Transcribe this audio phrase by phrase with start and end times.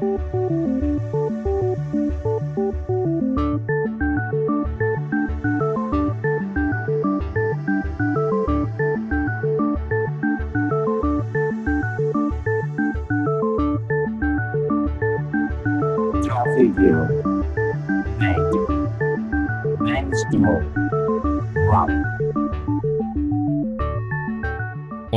[0.00, 0.63] Música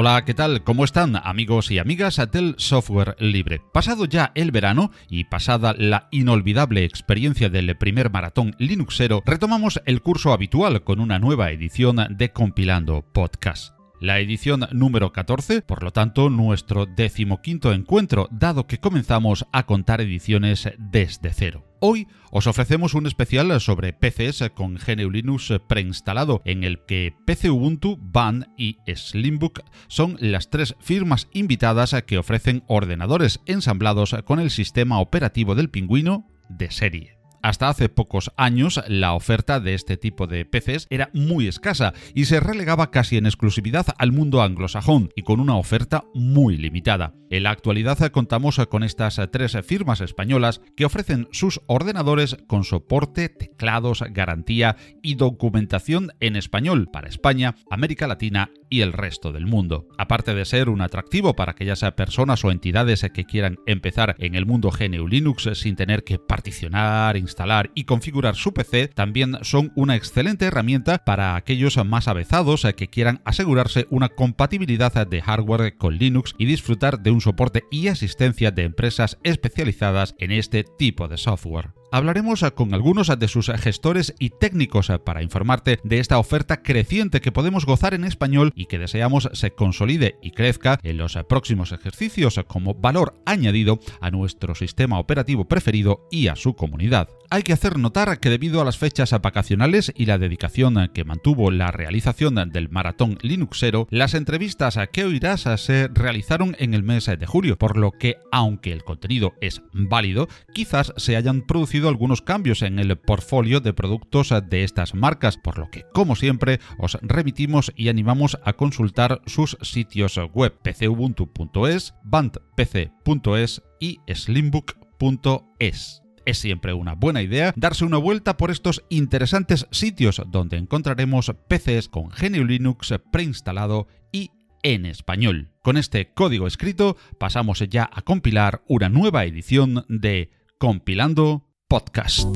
[0.08, 0.64] Hola, ¿qué tal?
[0.64, 3.62] ¿Cómo están amigos y amigas del software libre?
[3.73, 10.02] Pasado ya el verano y pasada la inolvidable experiencia del primer maratón Linuxero, retomamos el
[10.02, 15.92] curso habitual con una nueva edición de Compilando Podcast la edición número 14, por lo
[15.92, 21.64] tanto nuestro decimoquinto encuentro, dado que comenzamos a contar ediciones desde cero.
[21.80, 27.52] Hoy os ofrecemos un especial sobre PCs con GNU Linux preinstalado, en el que PC
[27.52, 34.50] Ubuntu, Van y Slimbook son las tres firmas invitadas que ofrecen ordenadores ensamblados con el
[34.50, 37.16] sistema operativo del pingüino de serie.
[37.48, 42.26] Hasta hace pocos años la oferta de este tipo de PCs era muy escasa y
[42.26, 47.14] se relegaba casi en exclusividad al mundo anglosajón y con una oferta muy limitada.
[47.30, 53.30] En la actualidad contamos con estas tres firmas españolas que ofrecen sus ordenadores con soporte,
[53.30, 59.88] teclados, garantía y documentación en español para España, América Latina y el resto del mundo.
[59.98, 64.45] Aparte de ser un atractivo para aquellas personas o entidades que quieran empezar en el
[64.45, 67.36] mundo GNU Linux sin tener que particionar, instalar
[67.75, 73.21] y configurar su PC, también son una excelente herramienta para aquellos más avezados que quieran
[73.25, 78.63] asegurarse una compatibilidad de hardware con Linux y disfrutar de un soporte y asistencia de
[78.63, 81.73] empresas especializadas en este tipo de software.
[81.89, 87.31] Hablaremos con algunos de sus gestores y técnicos para informarte de esta oferta creciente que
[87.31, 92.41] podemos gozar en español y que deseamos se consolide y crezca en los próximos ejercicios
[92.47, 97.08] como valor añadido a nuestro sistema operativo preferido y a su comunidad.
[97.30, 101.52] Hay que hacer notar que debido a las fechas vacacionales y la dedicación que mantuvo
[101.52, 107.26] la realización del maratón Linuxero, las entrevistas que oirás se realizaron en el mes de
[107.26, 112.61] julio, por lo que aunque el contenido es válido, quizás se hayan producido algunos cambios
[112.61, 117.71] en el portfolio de productos de estas marcas, por lo que, como siempre, os remitimos
[117.76, 126.02] y animamos a consultar sus sitios web pcubuntu.es, bandpc.es y slimbook.es.
[126.26, 131.88] Es siempre una buena idea darse una vuelta por estos interesantes sitios donde encontraremos PCs
[131.88, 134.31] con GNU Linux preinstalado y
[134.62, 135.51] en español.
[135.62, 142.31] Con este código escrito pasamos ya a compilar una nueva edición de Compilando Podcast.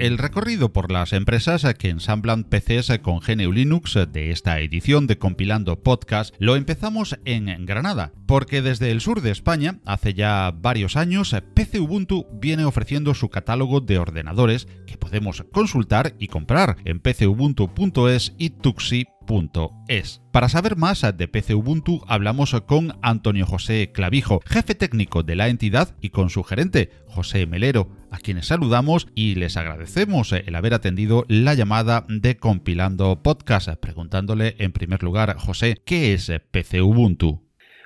[0.00, 5.18] El recorrido por las empresas que ensamblan PCs con GNU Linux de esta edición de
[5.18, 10.96] Compilando Podcast lo empezamos en Granada, porque desde el sur de España, hace ya varios
[10.96, 17.00] años, PC Ubuntu viene ofreciendo su catálogo de ordenadores que podemos consultar y comprar en
[17.00, 18.48] pcubuntu.es y
[19.30, 20.22] tuxi.es.
[20.32, 25.48] Para saber más de PC Ubuntu hablamos con Antonio José Clavijo, jefe técnico de la
[25.48, 30.74] entidad, y con su gerente, José Melero, a quienes saludamos y les agradecemos el haber
[30.74, 37.42] atendido la llamada de Compilando Podcast, preguntándole en primer lugar, José, ¿qué es PC Ubuntu?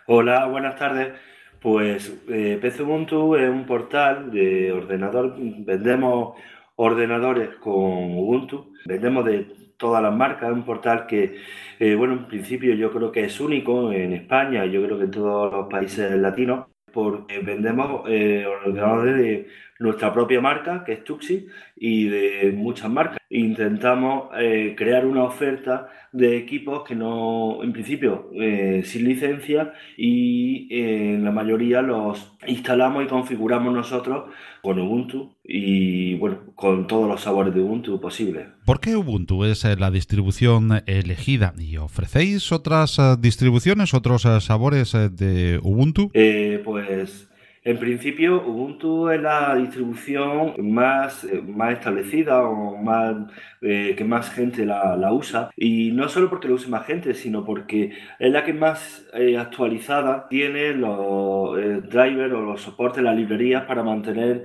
[0.06, 1.12] Hola, buenas tardes.
[1.60, 5.36] Pues eh, PC Ubuntu es un portal de ordenador.
[5.38, 6.34] Vendemos
[6.76, 8.72] ordenadores con Ubuntu.
[8.84, 10.52] Vendemos de todas las marcas.
[10.52, 11.36] Un portal que,
[11.78, 15.10] eh, bueno, en principio yo creo que es único en España, yo creo que en
[15.10, 19.48] todos los países latinos, porque vendemos eh, ordenadores de
[19.80, 23.18] nuestra propia marca, que es Tuxi, y de muchas marcas.
[23.34, 30.68] Intentamos eh, crear una oferta de equipos que no, en principio, eh, sin licencia y
[30.70, 34.30] en la mayoría los instalamos y configuramos nosotros
[34.62, 38.46] con Ubuntu y bueno, con todos los sabores de Ubuntu posibles.
[38.64, 41.54] ¿Por qué Ubuntu es la distribución elegida?
[41.58, 46.12] ¿Y ofrecéis otras distribuciones, otros sabores de Ubuntu?
[46.12, 47.28] pues
[47.64, 53.16] en principio, Ubuntu es la distribución más, eh, más establecida o más,
[53.62, 55.50] eh, que más gente la, usa.
[55.56, 59.38] Y no solo porque lo use más gente, sino porque es la que más eh,
[59.38, 61.56] actualizada tiene los
[61.88, 64.44] drivers o los soportes, las librerías para mantener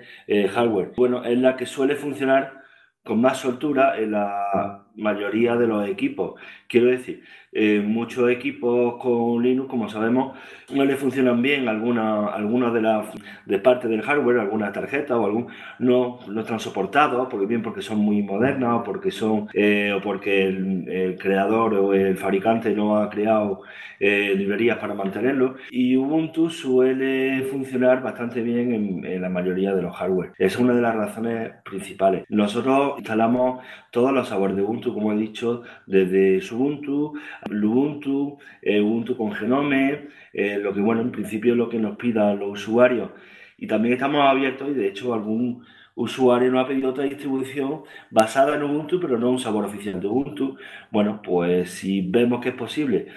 [0.54, 0.94] hardware.
[0.96, 2.60] Bueno, es la que suele funcionar
[3.04, 6.40] con más soltura en la mayoría de los equipos.
[6.70, 10.38] Quiero decir, eh, muchos equipos con Linux, como sabemos,
[10.72, 13.08] no le funcionan bien algunas algunas de las
[13.46, 15.48] de parte del hardware, algunas tarjetas o algún
[15.80, 20.02] no, no están soportados, porque bien porque son muy modernas o porque son eh, o
[20.02, 23.62] porque el, creador o el fabricante no ha creado
[24.00, 25.56] eh, librerías para mantenerlo.
[25.72, 30.34] Y Ubuntu suele funcionar bastante bien en, la mayoría de los hardware.
[30.38, 32.24] Es una de las razones principales.
[32.30, 33.62] Nosotros instalamos
[33.92, 37.14] todos los sabores de Ubuntu, como he dicho, desde Ubuntu
[37.50, 41.98] Lubuntu, eh, Ubuntu con Genome, eh, lo que, bueno, en principio es lo que nos
[41.98, 43.12] pida los usuarios.
[43.58, 45.64] Y también estamos abiertos y de hecho algún
[45.96, 50.08] usuario nos ha pedido otra distribución basada en Ubuntu, pero no un sabor oficial de
[50.08, 50.58] Ubuntu.
[50.92, 53.08] Bueno, pues si vemos que es posible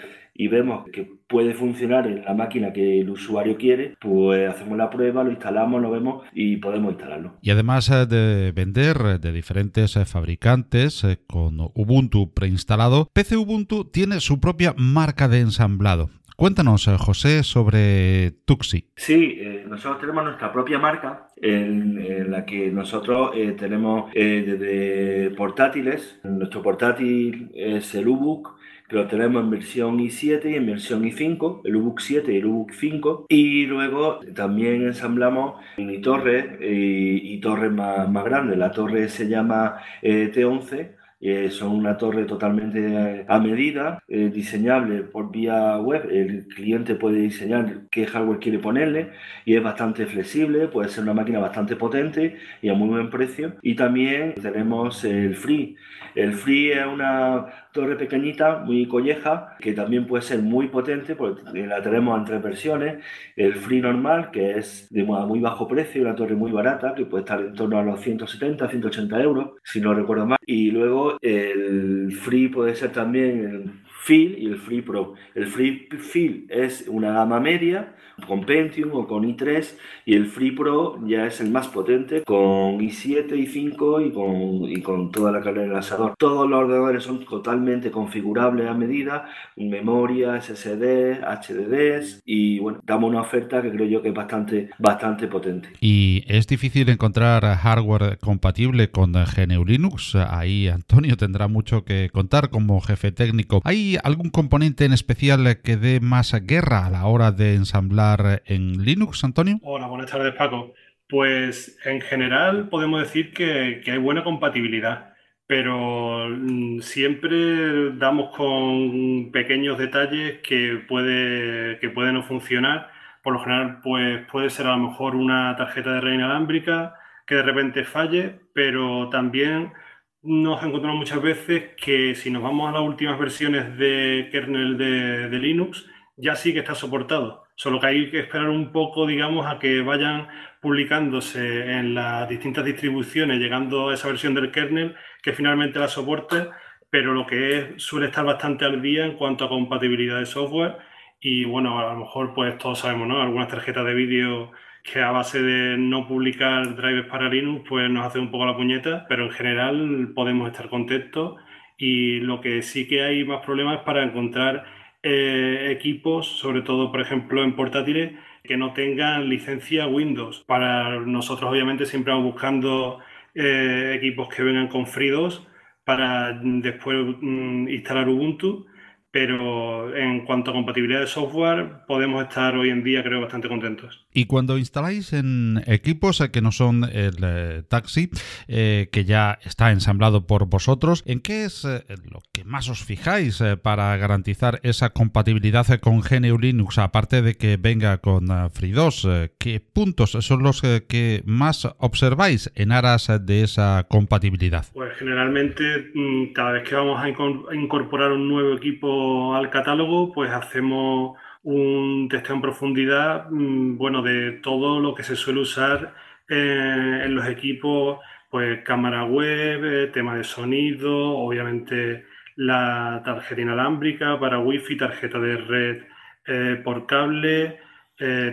[0.43, 4.91] y vemos que puede funcionar en la máquina que el usuario quiere, pues hacemos la
[4.91, 7.35] prueba, lo instalamos, lo vemos y podemos instalarlo.
[7.43, 13.85] Y además eh, de vender eh, de diferentes eh, fabricantes con Ubuntu preinstalado, PC Ubuntu
[13.85, 16.11] tiene su propia marca de ensamblado.
[16.37, 18.89] Cuéntanos, José, sobre Tuxi.
[18.97, 26.19] Sí, nosotros tenemos nuestra propia marca en, la que nosotros tenemos desde portátiles.
[26.25, 28.57] Nuestro portátil es el Ubook
[28.93, 32.73] lo tenemos en versión i7 y en versión i5, el UBOOK 7 y el UBOOK
[32.73, 33.27] 5.
[33.29, 38.59] Y luego también ensamblamos mini torres y, torres más, más, grandes.
[38.59, 44.29] La torre se llama eh, T11 eh, son una torre totalmente eh, a medida, eh,
[44.35, 46.09] diseñable por vía web.
[46.11, 49.13] El cliente puede diseñar qué hardware quiere ponerle
[49.45, 53.55] y es bastante flexible, puede ser una máquina bastante potente y a muy buen precio.
[53.63, 55.77] Y también tenemos el Free.
[56.17, 61.67] El Free es una torre pequeñita, muy colleja, que también puede ser muy potente, porque
[61.67, 63.05] la tenemos en tres versiones.
[63.37, 67.23] El Free normal, que es de muy bajo precio, una torre muy barata, que puede
[67.23, 70.39] estar en torno a los 170, 180 euros, si no recuerdo mal.
[70.47, 75.15] Y luego el Free puede ser también Feel y el Free Pro.
[75.35, 77.95] El Free Feel es una gama media
[78.27, 79.75] con Pentium o con i3
[80.07, 84.83] y el Free Pro ya es el más potente con i7, i5 y con, y
[84.83, 86.15] con toda la carga de enlazador.
[86.19, 93.21] Todos los ordenadores son totalmente configurables a medida, memoria, SSD, HDDs y bueno, damos una
[93.21, 95.69] oferta que creo yo que es bastante, bastante potente.
[95.81, 100.17] ¿Y es difícil encontrar hardware compatible con GNU Linux?
[100.17, 103.61] Ahí Antonio tendrá mucho que contar como jefe técnico.
[103.65, 108.85] ¿Hay algún componente en especial que dé más guerra a la hora de ensamblar en
[108.85, 109.59] Linux, Antonio?
[109.63, 110.75] Hola, buenas tardes, Paco.
[111.09, 115.15] Pues en general podemos decir que, hay buena compatibilidad,
[115.47, 122.91] pero mm, siempre damos con pequeños detalles que puede, que puede no funcionar.
[123.23, 126.95] Por lo general, pues puede ser a lo mejor una tarjeta de red inalámbrica
[127.27, 129.73] que de repente falle, pero también
[130.23, 135.29] nos encontramos muchas veces que si nos vamos a las últimas versiones de kernel de,
[135.29, 135.87] de Linux,
[136.17, 137.45] ya sí que está soportado.
[137.57, 140.29] Solo que hay que esperar un poco, digamos, a que vayan
[140.61, 146.49] publicándose en las distintas distribuciones, llegando a esa versión del kernel que finalmente la soporte,
[146.91, 150.79] pero lo que es, suele estar bastante al día en cuanto a compatibilidad de software.
[151.21, 153.23] Y bueno, a lo mejor pues todos sabemos, ¿no?
[153.23, 154.53] Algunas tarjetas de vídeo
[154.83, 158.57] que a base de no publicar drivers para Linux, pues nos hace un poco la
[158.57, 161.37] puñeta, pero en general podemos estar contentos.
[161.79, 164.65] Y lo que sí que hay más problemas es para encontrar
[165.03, 168.13] eh, equipos, sobre todo, por ejemplo, en portátiles,
[168.45, 170.45] que no tengan licencia Windows.
[170.47, 173.01] Para nosotros, obviamente, siempre vamos buscando
[173.35, 175.47] eh, equipos que vengan con FreeDOS
[175.85, 178.67] para después mm, instalar Ubuntu
[179.13, 184.07] pero en cuanto a compatibilidad de software podemos estar hoy en día creo bastante contentos.
[184.15, 188.11] Y cuando instaláis en equipos que no son el eh, taxi,
[188.49, 192.83] eh, que ya está ensamblado por vosotros, ¿en qué es eh, lo que más os
[192.83, 199.09] fijáis para garantizar esa compatibilidad con GNU Linux, aparte de que venga con FreeDOS?
[199.39, 204.65] ¿Qué puntos son los que más observáis en aras de esa compatibilidad?
[204.73, 207.09] Pues generalmente mm, cada vez que vamos a
[207.55, 209.02] incorporar un nuevo equipo
[209.37, 215.17] al catálogo, pues hacemos un testeo en profundidad, mm, bueno, de todo lo que se
[215.17, 215.95] suele usar
[216.29, 217.99] eh, en los equipos,
[218.31, 222.07] pues cámara web, eh, tema de sonido, obviamente
[222.37, 225.83] la tarjeta inalámbrica para wifi, tarjeta de red
[226.27, 227.61] eh, por cable,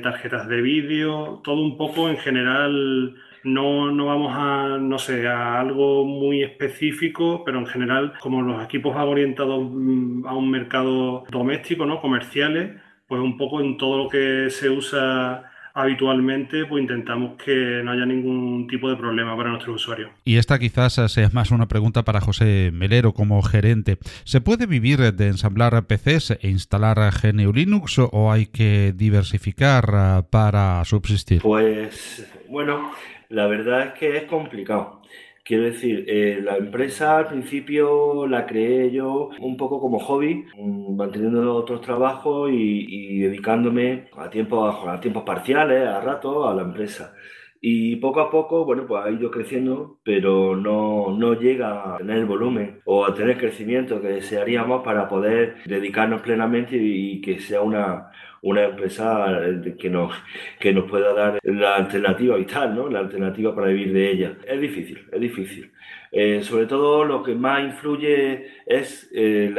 [0.02, 5.60] tarjetas de vídeo, todo un poco en general no, no vamos a, no sé, a
[5.60, 11.24] algo muy específico, pero en general, como los equipos van orientados mm, a un mercado
[11.30, 12.02] doméstico, ¿no?
[12.02, 12.72] Comerciales,
[13.08, 18.06] pues un poco en todo lo que se usa habitualmente, pues intentamos que no haya
[18.06, 20.12] ningún tipo de problema para nuestros usuarios.
[20.26, 23.98] Y esta quizás sea más una pregunta para José Melero como gerente.
[24.24, 30.26] ¿Se puede vivir de ensamblar PCs e instalar GNU Linux o hay que diversificar ah,
[30.30, 31.42] para subsistir?
[31.42, 32.92] Pues bueno,
[33.30, 35.02] la verdad es que es complicado.
[35.44, 40.96] Quiero decir, eh, la empresa al principio la creé yo un poco como hobby, mm,
[40.96, 47.14] manteniendo otros trabajos y, dedicándome a tiempos, a tiempos parciales, a rato, a la empresa.
[47.62, 52.20] Y poco a poco, bueno, pues ha ido creciendo, pero no, no llega a tener
[52.20, 57.62] el volumen o a tener crecimiento que desearíamos para poder dedicarnos plenamente y que sea
[57.62, 60.14] una, una empresa eh, que nos,
[60.60, 62.90] que nos pueda dar la alternativa vital, ¿no?
[62.90, 64.38] La alternativa para vivir de ella.
[64.46, 65.72] Es difícil, es difícil.
[66.12, 69.54] Eh, sobre todo lo que más influye es eh,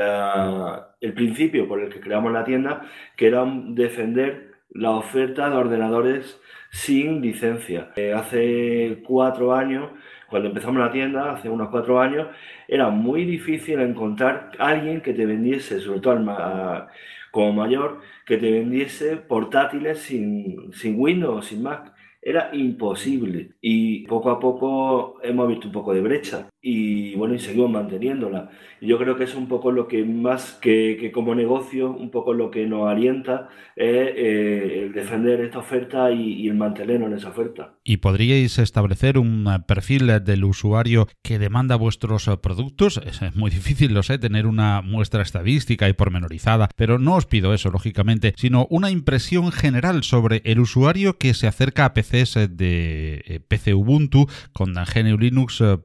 [1.00, 2.82] el principio por el que creamos la tienda,
[3.16, 7.90] que era defender la oferta de ordenadores sin licencia.
[8.16, 9.90] hace cuatro años,
[10.28, 12.28] cuando empezamos la tienda, hace unos cuatro años,
[12.68, 16.86] era muy difícil encontrar alguien que te vendiese, sobre todo al,
[17.30, 21.92] como mayor que te vendiese portátiles sin, sin Windows, sin Mac.
[22.22, 27.38] Era imposible y poco a poco hemos visto un poco de brecha y bueno, y
[27.38, 28.50] seguimos manteniéndola.
[28.82, 32.50] Yo creo que es un poco lo que más que, como negocio, un poco lo
[32.50, 37.74] que nos alienta es eh, el defender esta oferta y, el mantenernos en esa oferta.
[37.84, 43.00] ¿Y podríais establecer un perfil del usuario que demanda vuestros productos?
[43.04, 47.54] Es muy difícil, lo sé, tener una muestra estadística y pormenorizada, pero no os pido
[47.54, 53.22] eso, lógicamente, sino una impresión general sobre el usuario que se acerca a PCs de
[53.26, 55.78] eh, PC Ubuntu con GNU Linux eh,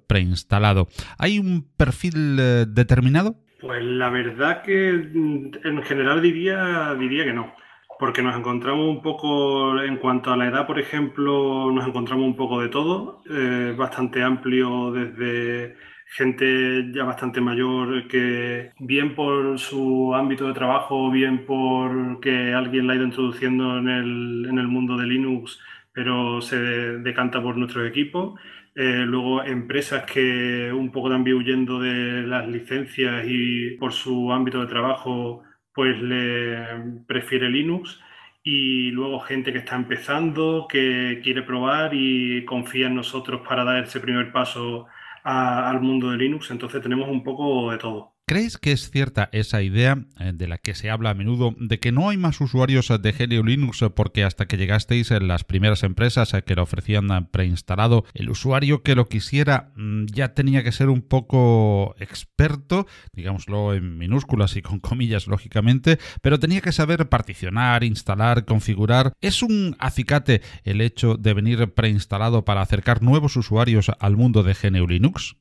[1.17, 3.36] ¿Hay un perfil eh, determinado?
[3.62, 7.53] Pues la verdad que mm, en general diría, diría que no,
[8.00, 12.36] porque nos encontramos un poco, en cuanto a la edad, por ejemplo, nos encontramos un
[12.36, 15.75] poco de todo, eh, bastante amplio desde
[16.07, 22.93] gente ya bastante mayor que bien por su ámbito de trabajo, bien porque alguien la
[22.93, 25.60] ha ido introduciendo en el, en el mundo de Linux,
[25.93, 28.39] pero se decanta por nuestros equipos
[28.75, 34.62] eh, luego empresas que un poco también huyendo de las licencias y por su ámbito
[34.62, 38.00] de trabajo pues le prefiere Linux
[38.44, 43.84] y luego gente que está empezando, que quiere probar y confía en nosotros para dar
[43.84, 44.88] ese primer paso
[45.24, 46.51] al mundo de Linux.
[46.51, 48.14] Entonces tenemos un poco de todo.
[48.27, 51.79] ¿Creéis que es cierta esa idea eh, de la que se habla a menudo de
[51.79, 55.84] que no hay más usuarios de GNU Linux porque hasta que llegasteis en las primeras
[55.84, 60.89] empresas que lo ofrecían preinstalado, el usuario que lo quisiera mm, ya tenía que ser
[60.89, 67.84] un poco experto, digámoslo en minúsculas y con comillas lógicamente, pero tenía que saber particionar,
[67.84, 69.13] instalar, configurar?
[69.22, 74.55] ¿Es un acicate el hecho de venir preinstalado para acercar nuevos usuarios al mundo de
[74.55, 75.36] GNU Linux?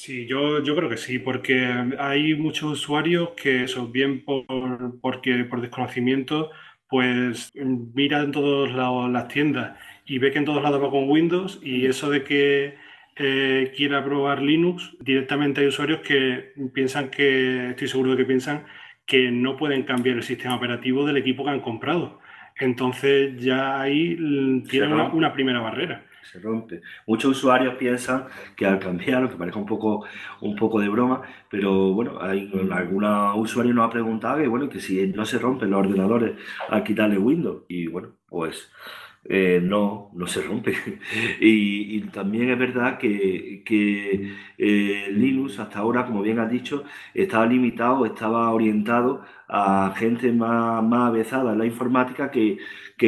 [0.00, 1.56] Sí, yo, yo creo que sí, porque
[1.98, 4.46] hay muchos usuarios que, son bien por,
[5.00, 6.52] porque, por desconocimiento,
[6.88, 9.76] pues miran en todas las tiendas
[10.06, 12.76] y ve que en todos lados va con Windows y eso de que
[13.16, 18.66] eh, quiera probar Linux, directamente hay usuarios que piensan que, estoy seguro de que piensan
[19.04, 22.20] que no pueden cambiar el sistema operativo del equipo que han comprado.
[22.56, 24.16] Entonces ya ahí
[24.68, 26.82] tienen una primera barrera se rompe.
[27.06, 30.04] Muchos usuarios piensan que al cambiar, que parece un poco,
[30.40, 34.80] un poco de broma, pero bueno, hay algunos usuarios nos ha preguntado que bueno, que
[34.80, 36.36] si no se rompen los ordenadores
[36.68, 37.62] al quitarle Windows.
[37.68, 38.70] Y bueno, pues
[39.30, 40.74] eh, no, no se rompe.
[41.40, 43.62] y, también es verdad que,
[44.58, 50.82] eh, Linux hasta ahora, como bien has dicho, estaba limitado, estaba orientado a gente más,
[50.82, 52.58] más avezada en la informática que,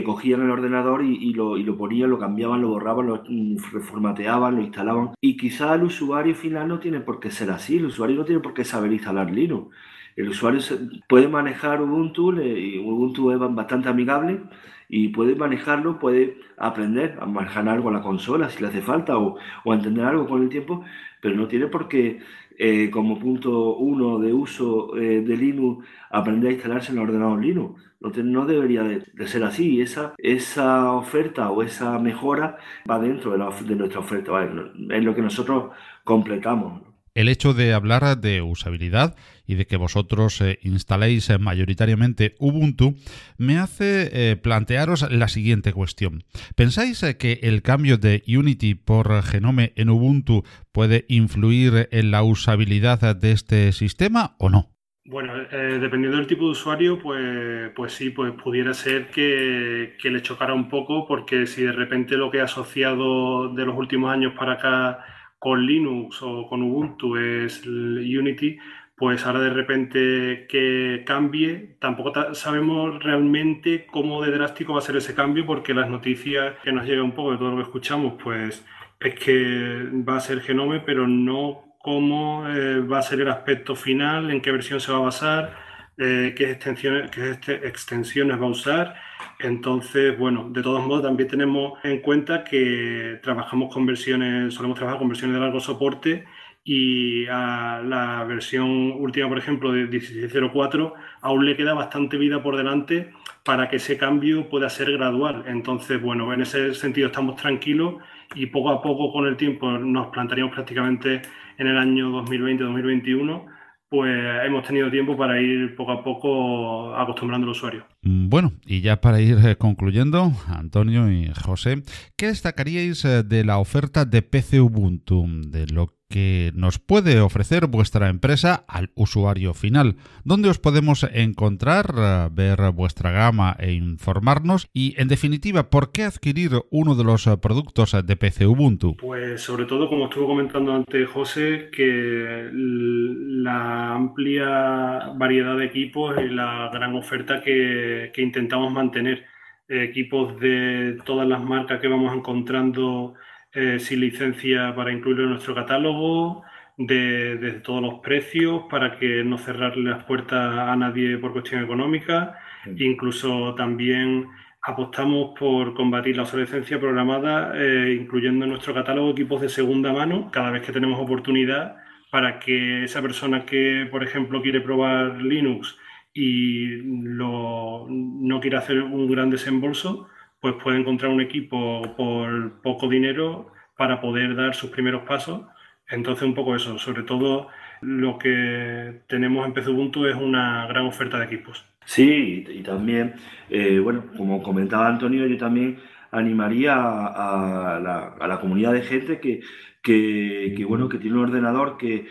[0.05, 4.57] cogían el ordenador y, lo, y, lo, ponían, lo cambiaban, lo borraban, lo mm, reformateaban,
[4.57, 5.11] lo instalaban.
[5.21, 8.41] Y quizá el usuario final no tiene por qué ser así, el usuario no tiene
[8.43, 9.75] por qué saber instalar Linux.
[10.17, 10.61] El usuario
[11.09, 14.41] puede manejar Ubuntu, y Ubuntu es bastante amigable
[14.89, 19.17] y puede manejarlo, puede aprender a manejar algo a la consola si le hace falta
[19.19, 20.85] o, entender algo con el tiempo,
[21.21, 22.21] pero no tiene por qué,
[22.59, 27.41] eh, como punto uno de uso eh, de Linux, aprender a instalarse en el ordenador
[27.41, 27.81] Linux.
[28.01, 29.81] No, no debería de, ser así.
[29.81, 32.59] Esa, oferta o esa mejora
[32.91, 35.71] va dentro de nuestra oferta, es lo que nosotros
[36.05, 42.35] completamos el hecho de hablar de usabilidad y de que vosotros eh, instaléis eh, mayoritariamente
[42.39, 42.95] Ubuntu
[43.37, 46.23] me hace eh, plantearos la siguiente cuestión.
[46.55, 53.17] ¿Pensáis que el cambio de Unity por Genome en Ubuntu puede influir en la usabilidad
[53.17, 54.71] de este sistema o no?
[55.05, 60.23] Bueno, dependiendo del tipo de usuario, pues, pues sí, pues pudiera ser que, que, le
[60.23, 64.35] chocara un poco, porque si de repente lo que ha asociado de los últimos años
[64.39, 65.05] para acá
[65.41, 68.59] con Linux o con Ubuntu es Unity,
[68.95, 74.97] pues ahora de repente que cambie, tampoco sabemos realmente cómo de drástico va a ser
[74.97, 78.23] ese cambio, porque las noticias que nos llegan un poco de todo lo que escuchamos,
[78.23, 78.65] pues
[79.01, 83.75] es que va a ser Genome, pero no cómo eh, va a ser el aspecto
[83.75, 85.57] final, en qué versión se va a basar,
[85.97, 87.31] eh, qué, extensiones, qué
[87.67, 89.10] extensiones va a usar.
[89.39, 94.99] Entonces, bueno, de todos modos también tenemos en cuenta que trabajamos con versiones, solemos trabajar
[94.99, 96.25] con versiones de largo soporte
[96.63, 102.57] y a la versión última, por ejemplo, de 16.04, aún le queda bastante vida por
[102.57, 103.13] delante
[103.45, 105.45] para que ese cambio pueda ser gradual.
[105.47, 107.95] Entonces, bueno, en ese sentido estamos tranquilos
[108.35, 111.23] y poco a poco con el tiempo nos plantaríamos prácticamente
[111.57, 113.60] en el año 2020-2021
[113.91, 117.87] pues hemos tenido tiempo para ir poco a poco acostumbrando al usuario.
[118.03, 121.83] Mm, bueno, y ya para ir eh, concluyendo, Antonio y José,
[122.17, 127.69] ¿qué destacaríais eh, de la oferta de PC Ubuntu, de lo que nos puede ofrecer
[127.69, 129.97] vuestra empresa al usuario final.
[130.25, 134.69] ¿Dónde os podemos encontrar, eh, ver vuestra gama e informarnos?
[134.75, 138.97] Y, en definitiva, ¿por qué adquirir uno de los productos de PC Ubuntu?
[138.97, 146.29] Pues sobre todo, como estuvo comentando antes José, que la amplia variedad de equipos y
[146.29, 149.25] la gran oferta que, intentamos mantener.
[149.69, 153.15] Equipos de todas las marcas que vamos encontrando
[153.53, 156.45] eh, sin licencia para incluirlo en nuestro catálogo,
[156.87, 162.39] de, todos los precios, para que no cerrarle las puertas a nadie por cuestión económica.
[162.77, 164.29] Incluso también
[164.63, 170.31] apostamos por combatir la obsolescencia programada, eh, incluyendo en nuestro catálogo equipos de segunda mano,
[170.31, 171.77] cada vez que tenemos oportunidad,
[172.11, 175.77] para que esa persona que, por ejemplo, quiere probar Linux
[176.13, 180.09] y lo, no quiere hacer un gran desembolso,
[180.41, 185.43] pues puede encontrar un equipo por poco dinero para poder dar sus primeros pasos.
[185.89, 187.49] Entonces, un poco eso, sobre todo
[187.81, 191.65] lo que tenemos en PC Ubuntu es una gran oferta de equipos.
[191.85, 193.15] Sí, y, también,
[193.49, 195.79] eh, bueno, como comentaba Antonio, yo también
[196.13, 199.41] animaría a, la, comunidad de gente que,
[199.83, 202.07] que, bueno, que tiene un ordenador que,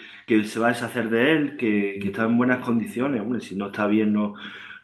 [0.46, 3.24] se va a deshacer de él, que, que está en buenas condiciones.
[3.24, 4.34] Bueno, si no está bien, no,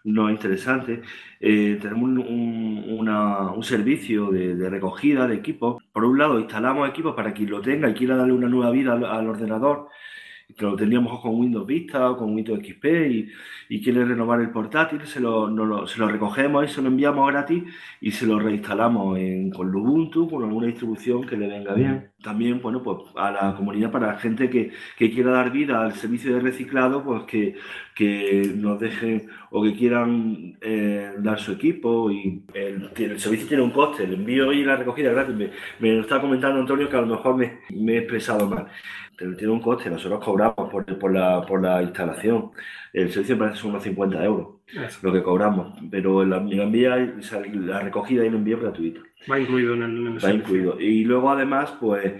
[0.06, 1.02] no interesante.
[1.40, 5.84] Eh, tenemos un, servicio de, recogida de equipos.
[5.92, 8.94] Por un lado, instalamos equipos para quien lo tenga y quiera darle una nueva vida
[8.94, 9.90] al ordenador
[10.54, 13.32] que lo tendríamos con Windows Vista o con Windows XP y,
[13.70, 15.48] y quiere renovar el portátil, se lo,
[15.88, 17.64] se lo recogemos y se lo enviamos gratis
[18.00, 22.12] y se lo reinstalamos en, con Ubuntu, con alguna distribución que le venga bien.
[22.24, 25.94] También, bueno, pues a la comunidad, para la gente que, que quiera dar vida al
[25.94, 27.56] servicio de reciclado, pues que,
[27.96, 33.64] que nos dejen o que quieran eh, dar su equipo y el, el, servicio tiene
[33.64, 35.36] un coste, el envío y la recogida gratis.
[35.36, 38.68] Me, me lo está comentando Antonio que a lo mejor me, me he expresado mal
[39.18, 42.52] tiene un coste, nosotros cobramos por, por, la, por la instalación.
[42.94, 44.56] El servicio parece son unos 50 euros
[45.02, 49.02] lo que cobramos, pero la, envía, la recogida y el envío es gratuito.
[49.30, 50.80] Va incluido en el, Va incluido.
[50.80, 52.14] Y luego además, pues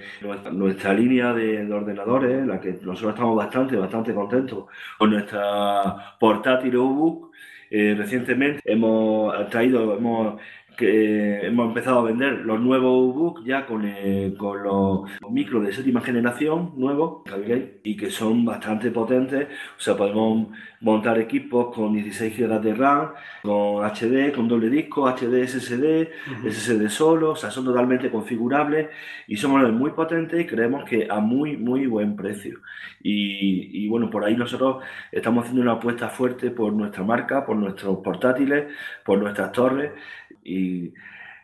[0.52, 4.66] nuestra, línea de, ordenadores, la que nosotros estamos bastante, bastante contentos
[4.98, 7.32] con nuestra portátil Ubook.
[7.70, 10.40] Eh, recientemente hemos traído, hemos
[10.76, 13.84] que hemos empezado a vender los nuevos books ya con,
[14.38, 17.24] con los micros de séptima generación nuevos
[17.84, 19.48] y que son bastante potentes.
[19.78, 20.48] O sea, podemos
[20.82, 26.10] montar equipos con 16 GB de RAM, con HD, con doble disco, HD, SSD,
[26.48, 28.90] SSD solo, o sea, son totalmente configurables
[29.28, 32.60] y son muy potentes y creemos que a muy, muy buen precio.
[33.02, 37.56] Y, y bueno, por ahí nosotros estamos haciendo una apuesta fuerte por nuestra marca, por
[37.56, 38.66] nuestros portátiles,
[39.04, 39.92] por nuestras torres
[40.46, 40.94] y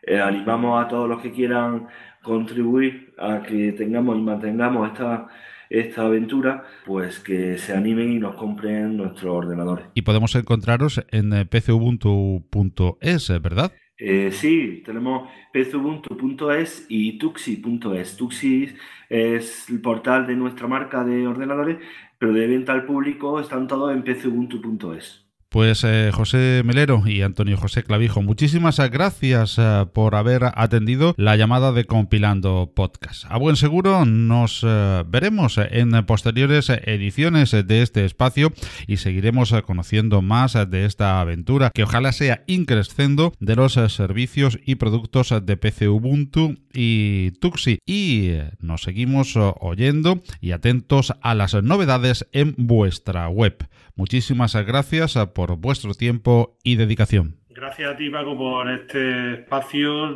[0.04, 1.88] eh, animamos a todos los que quieran
[2.22, 5.28] contribuir a que tengamos y mantengamos esta,
[5.70, 9.88] esta aventura, pues que se animen y nos compren nuestros ordenadores.
[9.96, 13.72] Y podemos encontraros en eh, pcubuntu.es, ¿verdad?
[13.98, 18.18] Eh, sí, tenemos pcubuntu.es y tuxi.es.
[18.18, 18.74] Tuxi
[19.10, 21.78] es el portal de nuestra marca de ordenadores,
[22.18, 25.31] pero de venta al público están todos en pcubuntu.es.
[25.52, 31.36] Pues eh, José Melero y Antonio José Clavijo, muchísimas gracias eh, por haber atendido la
[31.36, 33.26] llamada de Compilando Podcast.
[33.28, 38.54] A buen seguro nos eh, veremos en posteriores ediciones de este espacio
[38.88, 44.76] y seguiremos conociendo más de esta aventura que ojalá sea increscendo de los servicios y
[44.76, 47.80] productos de PC Ubuntu y Tuxi.
[47.86, 53.68] Y nos seguimos oyendo y atentos a las novedades en vuestra web.
[53.96, 57.38] Muchísimas gracias por vuestro tiempo y dedicación.
[57.50, 60.12] Gracias a ti, Paco, por este espacio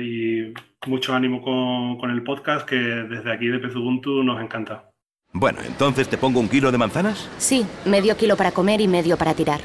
[0.00, 0.52] y
[0.86, 4.90] mucho ánimo con, el podcast que desde aquí de Pezubuntu nos encanta.
[5.32, 7.28] Bueno, entonces te pongo un kilo de manzanas.
[7.38, 9.62] Sí, medio kilo para comer y medio para tirar.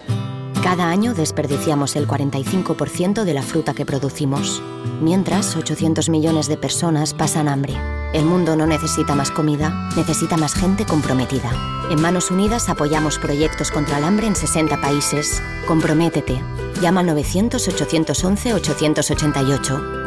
[0.64, 4.62] Cada año desperdiciamos el 45% de la fruta que producimos,
[5.02, 7.74] mientras 800 millones de personas pasan hambre.
[8.14, 11.52] El mundo no necesita más comida, necesita más gente comprometida.
[11.92, 15.44] En Manos Unidas apoyamos proyectos contra el hambre en 60 países.
[15.68, 16.42] Comprométete.
[16.82, 19.99] Llama al 900-811-888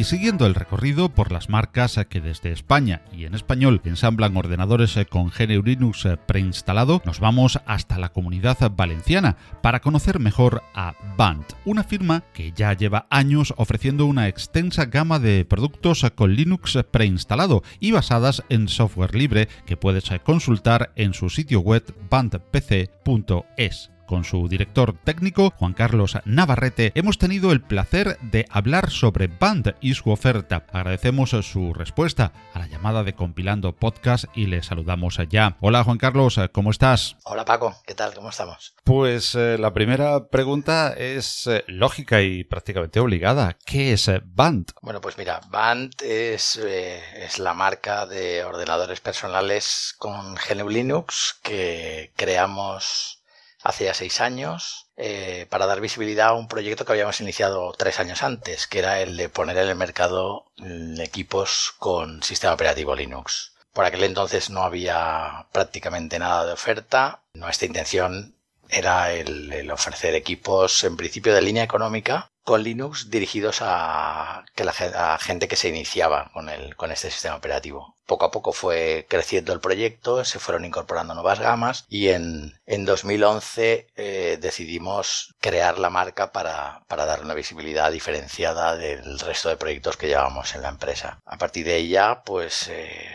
[0.00, 4.98] Y siguiendo el recorrido por las marcas que desde España y en español ensamblan ordenadores
[5.10, 11.44] con GNU Linux preinstalado, nos vamos hasta la comunidad valenciana para conocer mejor a Band,
[11.66, 17.62] una firma que ya lleva años ofreciendo una extensa gama de productos con Linux preinstalado
[17.78, 24.48] y basadas en software libre que puedes consultar en su sitio web bandpc.es con su
[24.48, 30.10] director técnico, Juan Carlos Navarrete, hemos tenido el placer de hablar sobre Band y su
[30.10, 30.66] oferta.
[30.72, 35.56] Agradecemos su respuesta a la llamada de Compilando Podcast y le saludamos allá.
[35.60, 37.18] Hola Juan Carlos, ¿cómo estás?
[37.22, 38.12] Hola Paco, ¿qué tal?
[38.12, 38.74] ¿Cómo estamos?
[38.82, 43.56] Pues eh, la primera pregunta es eh, lógica y prácticamente obligada.
[43.64, 44.72] ¿Qué es eh, Band?
[44.82, 52.10] Bueno, pues mira, Band es, es la marca de ordenadores personales con GNU Linux que
[52.16, 53.19] creamos
[53.62, 58.00] hace ya seis años eh, para dar visibilidad a un proyecto que habíamos iniciado tres
[58.00, 62.94] años antes, que era el de poner en el mercado mm, equipos con sistema operativo
[62.94, 63.54] Linux.
[63.72, 67.22] Por aquel entonces no había prácticamente nada de oferta.
[67.34, 68.34] Nuestra intención
[68.72, 75.18] era el, ofrecer equipos en principio de línea económica con Linux dirigidos a, que la,
[75.20, 77.96] gente que se iniciaba con, el, con este sistema operativo.
[78.06, 82.84] Poco a poco fue creciendo el proyecto, se fueron incorporando nuevas gamas y en, en
[82.84, 89.56] 2011 eh, decidimos crear la marca para, para dar una visibilidad diferenciada del resto de
[89.56, 91.20] proyectos que llevábamos en la empresa.
[91.24, 93.06] A partir de ella, pues eh,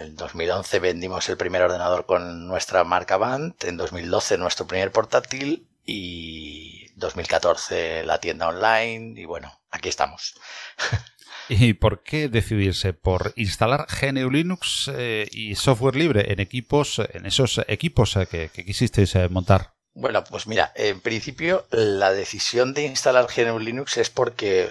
[0.00, 5.66] en 2011 vendimos el primer ordenador con nuestra marca Band, en 2012 nuestro primer portátil
[5.84, 10.34] y 2014 la tienda online y bueno, aquí estamos.
[11.48, 17.24] ¿Y por qué decidirse por instalar GNU Linux eh, y software libre en equipos, en
[17.24, 19.77] esos equipos eh, que, que quisisteis eh, montar?
[20.00, 24.70] Bueno, pues mira, en principio la decisión de instalar GNU Linux es porque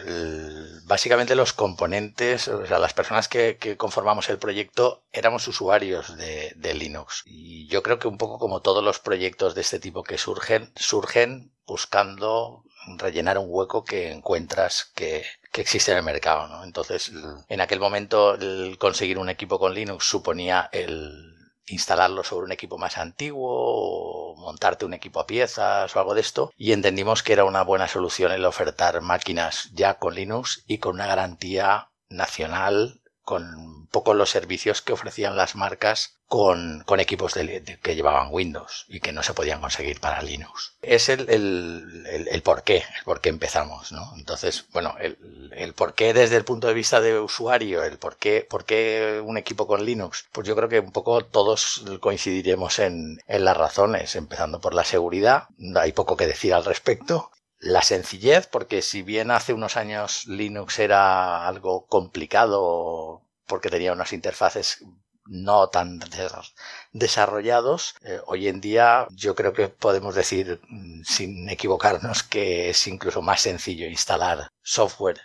[0.85, 7.23] básicamente los componentes, o sea, las personas que, conformamos el proyecto éramos usuarios de, Linux.
[7.25, 10.71] Y yo creo que un poco como todos los proyectos de este tipo que surgen,
[10.77, 12.63] surgen buscando
[12.97, 16.47] rellenar un hueco que encuentras que, que existe en el mercado.
[16.47, 16.63] ¿no?
[16.63, 17.11] Entonces,
[17.49, 21.36] en aquel momento, el conseguir un equipo con Linux suponía el
[21.67, 26.21] instalarlo sobre un equipo más antiguo o montarte un equipo a piezas o algo de
[26.21, 30.77] esto y entendimos que era una buena solución el ofertar máquinas ya con Linux y
[30.79, 37.33] con una garantía nacional con pocos los servicios que ofrecían las marcas con, con equipos
[37.33, 40.77] de, que llevaban Windows y que no se podían conseguir para Linux.
[40.81, 44.13] Es el, el, el, por qué, el por qué empezamos, ¿no?
[44.15, 48.15] Entonces, bueno, el, el por qué desde el punto de vista de usuario, el por
[48.15, 52.79] qué, por qué un equipo con Linux, pues yo creo que un poco todos coincidiremos
[52.79, 57.29] en, en las razones, empezando por la seguridad, hay poco que decir al respecto,
[57.59, 64.13] la sencillez, porque si bien hace unos años Linux era algo complicado porque tenía unas
[64.13, 64.83] interfaces
[65.25, 65.99] no tan
[66.93, 72.87] desarrollados, eh, hoy en día yo creo que podemos decir, mm, sin equivocarnos, que es
[72.87, 75.19] incluso más sencillo instalar software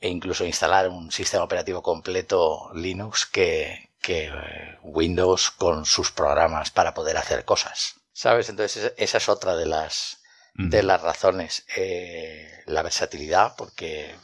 [0.00, 6.70] e incluso instalar un sistema operativo completo Linux que, que eh, Windows con sus programas
[6.70, 7.94] para poder hacer cosas.
[8.12, 8.48] ¿Sabes?
[8.48, 10.20] Entonces esa es otra de las,
[10.54, 11.66] de las razones.
[11.76, 14.14] Eh, la versatilidad, porque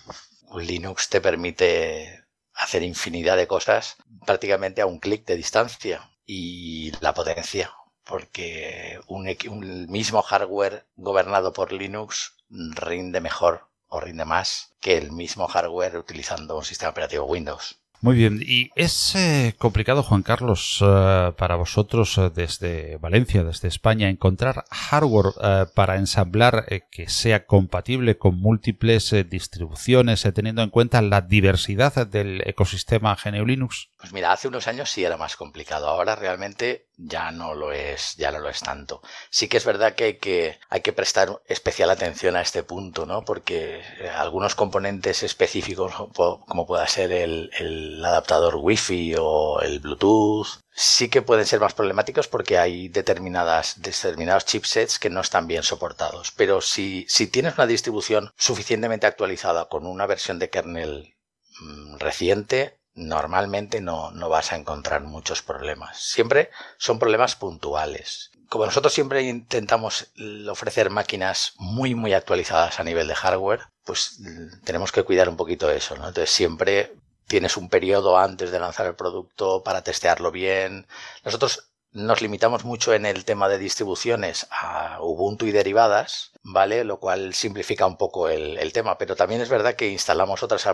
[0.57, 6.11] Linux te permite hacer infinidad de cosas prácticamente a un clic de distancia.
[6.25, 7.73] Y la potencia,
[8.05, 15.11] porque un, un mismo hardware gobernado por Linux rinde mejor o rinde más que el
[15.11, 17.80] mismo hardware utilizando un sistema operativo Windows.
[18.03, 23.69] Muy bien, y es eh, complicado, Juan Carlos, eh, para vosotros eh, desde Valencia, desde
[23.69, 25.35] España, encontrar hardware
[25.75, 33.17] para ensamblar que sea compatible con múltiples distribuciones, teniendo en cuenta la diversidad del ecosistema
[33.23, 33.91] GNU Linux.
[33.99, 35.87] Pues mira, hace unos años sí era más complicado.
[35.89, 39.03] Ahora realmente ya no lo es, ya no lo es tanto.
[39.31, 43.07] Sí que es verdad que hay que, hay que prestar especial atención a este punto,
[43.07, 43.25] ¿no?
[43.25, 43.83] Porque
[44.17, 51.23] algunos componentes específicos, como pueda ser el el adaptador Wi-Fi o el Bluetooth sí que
[51.23, 56.33] pueden ser más problemáticos porque hay determinadas, determinados chipsets que no están bien soportados.
[56.37, 61.15] Pero si, si tienes una distribución suficientemente actualizada con una versión de kernel
[61.61, 66.01] mm, reciente, normalmente no, no vas a encontrar muchos problemas.
[66.01, 68.31] Siempre son problemas puntuales.
[68.49, 70.13] Como nosotros siempre intentamos
[70.49, 75.37] ofrecer máquinas muy muy actualizadas a nivel de hardware, pues mm, tenemos que cuidar un
[75.37, 75.95] poquito eso.
[75.95, 76.95] Entonces siempre
[77.27, 80.87] tienes un periodo antes de lanzar el producto para testearlo bien.
[81.25, 86.85] Nosotros nos limitamos mucho en el tema de distribuciones a Ubuntu y derivadas, ¿vale?
[86.85, 90.69] Lo cual simplifica un poco el, tema, pero también es verdad que instalamos otras,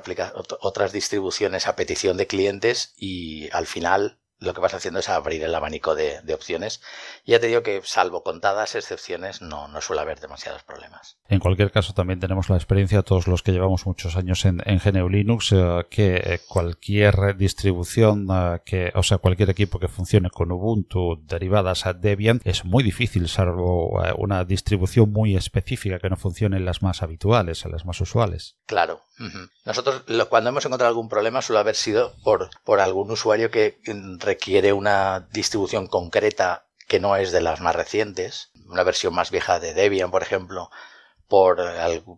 [0.61, 5.43] otras distribuciones a petición de clientes y al final lo que vas haciendo es abrir
[5.43, 6.83] el abanico de, opciones.
[7.25, 11.19] Ya te digo que, salvo contadas excepciones, no, no suele haber demasiados problemas.
[11.29, 14.79] En cualquier caso, también tenemos la experiencia, todos los que llevamos muchos años en, en
[14.79, 20.29] GNU Linux, eh, que eh, cualquier distribución, eh, que, o sea, cualquier equipo que funcione
[20.29, 26.17] con Ubuntu derivadas a Debian, es muy difícil, salvo una distribución muy específica que no
[26.17, 28.59] funcione en las más habituales, en las más usuales.
[28.67, 29.03] Claro.
[29.65, 33.79] Nosotros, cuando hemos encontrado algún problema, suele haber sido por, algún usuario que
[34.19, 39.59] requiere una distribución concreta que no es de las más recientes, una versión más vieja
[39.59, 40.71] de Debian, por ejemplo,
[41.29, 41.61] por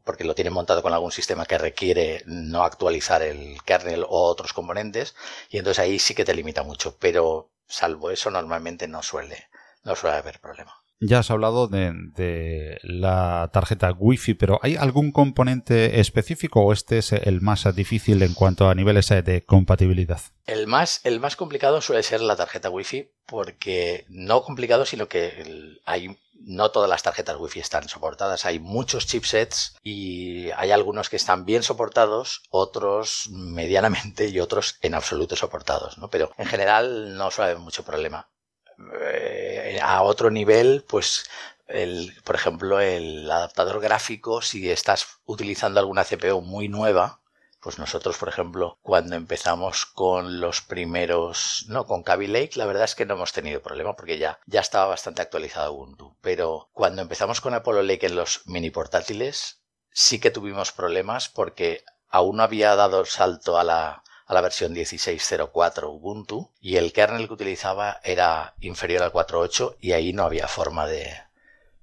[0.04, 4.52] porque lo tiene montado con algún sistema que requiere no actualizar el kernel o otros
[4.52, 5.14] componentes,
[5.50, 9.48] y entonces ahí sí que te limita mucho, pero salvo eso normalmente no suele,
[9.84, 10.82] no suele haber problema.
[11.00, 17.12] Ya has hablado de, la tarjeta Wi-Fi, pero ¿hay algún componente específico o este es
[17.12, 20.20] el más difícil en cuanto a niveles de compatibilidad?
[20.46, 25.78] El más, el más complicado suele ser la tarjeta Wi-Fi, porque no complicado, sino que
[25.84, 28.44] hay no todas las tarjetas Wi-Fi están soportadas.
[28.44, 34.94] Hay muchos chipsets y hay algunos que están bien soportados, otros medianamente y otros en
[34.94, 36.08] absoluto soportados, ¿no?
[36.10, 38.28] Pero en general no suele haber mucho problema.
[39.00, 41.24] Eh, a otro nivel, pues
[42.24, 47.20] por ejemplo, el adaptador gráfico, si estás utilizando alguna CPU muy nueva,
[47.60, 52.84] pues nosotros, por ejemplo, cuando empezamos con los primeros, no, con Kaby Lake, la verdad
[52.84, 56.16] es que no hemos tenido problema porque ya, ya estaba bastante actualizado Ubuntu.
[56.22, 59.60] Pero cuando empezamos con Apollo Lake en los mini portátiles,
[59.90, 64.74] sí que tuvimos problemas porque aún no había dado salto a la, a la versión
[64.74, 70.46] 16.04 Ubuntu y el kernel que utilizaba era inferior al 4.8 y ahí no había
[70.46, 71.14] forma de,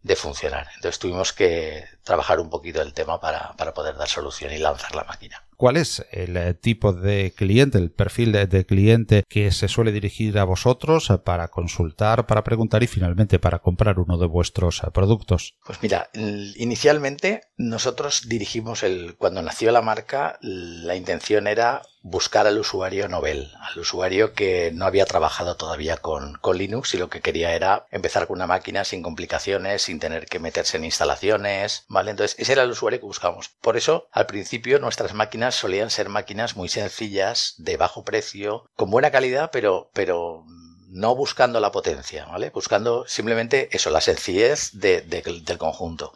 [0.04, 0.68] de funcionar.
[0.76, 4.96] Entonces tuvimos que trabajar un poquito el tema para, para poder dar solución y lanzar
[4.96, 5.46] la máquina.
[5.58, 10.38] ¿Cuál es el eh, tipo de cliente, el perfil de, cliente que se suele dirigir
[10.38, 15.56] a vosotros para consultar, para preguntar y finalmente para comprar uno de vuestros eh, productos?
[15.66, 22.60] Pues mira, inicialmente nosotros dirigimos el, cuando nació la marca, la intención era buscar al
[22.60, 27.22] usuario novel, al usuario que no había trabajado todavía con, con, Linux y lo que
[27.22, 32.36] quería era empezar con una máquina sin complicaciones, sin tener que meterse en instalaciones, Entonces
[32.40, 33.50] ese era el usuario que buscábamos.
[33.62, 38.92] Por eso, al principio nuestras máquinas solían ser máquinas muy sencillas, de bajo precio, con
[38.92, 40.44] buena calidad, pero, pero
[40.90, 42.50] no buscando la potencia, ¿vale?
[42.50, 46.14] Buscando simplemente eso, la sencillez del conjunto.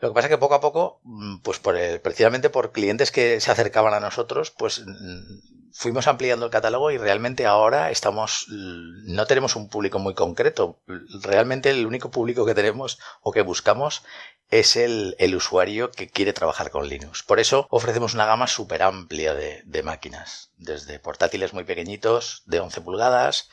[0.00, 3.40] Lo que pasa es que poco a poco, mm, pues por precisamente por clientes que
[3.40, 9.26] se acercaban a nosotros, pues mm, fuimos ampliando el catálogo y realmente ahora estamos, no
[9.26, 10.80] tenemos un público muy concreto.
[11.22, 14.02] Realmente el único público que tenemos o que buscamos
[14.50, 17.22] es el, usuario que quiere trabajar con Linux.
[17.22, 22.58] Por eso ofrecemos una gama súper amplia de, de, máquinas, desde portátiles muy pequeñitos de
[22.58, 23.48] 11 pulgadas,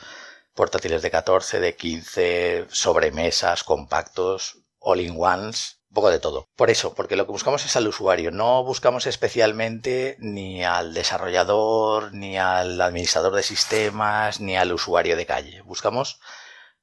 [0.56, 6.48] portátiles de 14, de 15, sobremesas, compactos, all-in-ones, poco de todo.
[6.56, 12.14] Por eso, porque lo que buscamos es al usuario, no buscamos especialmente ni al desarrollador,
[12.14, 15.62] ni al administrador de sistemas, ni al usuario de calle.
[15.64, 16.20] Buscamos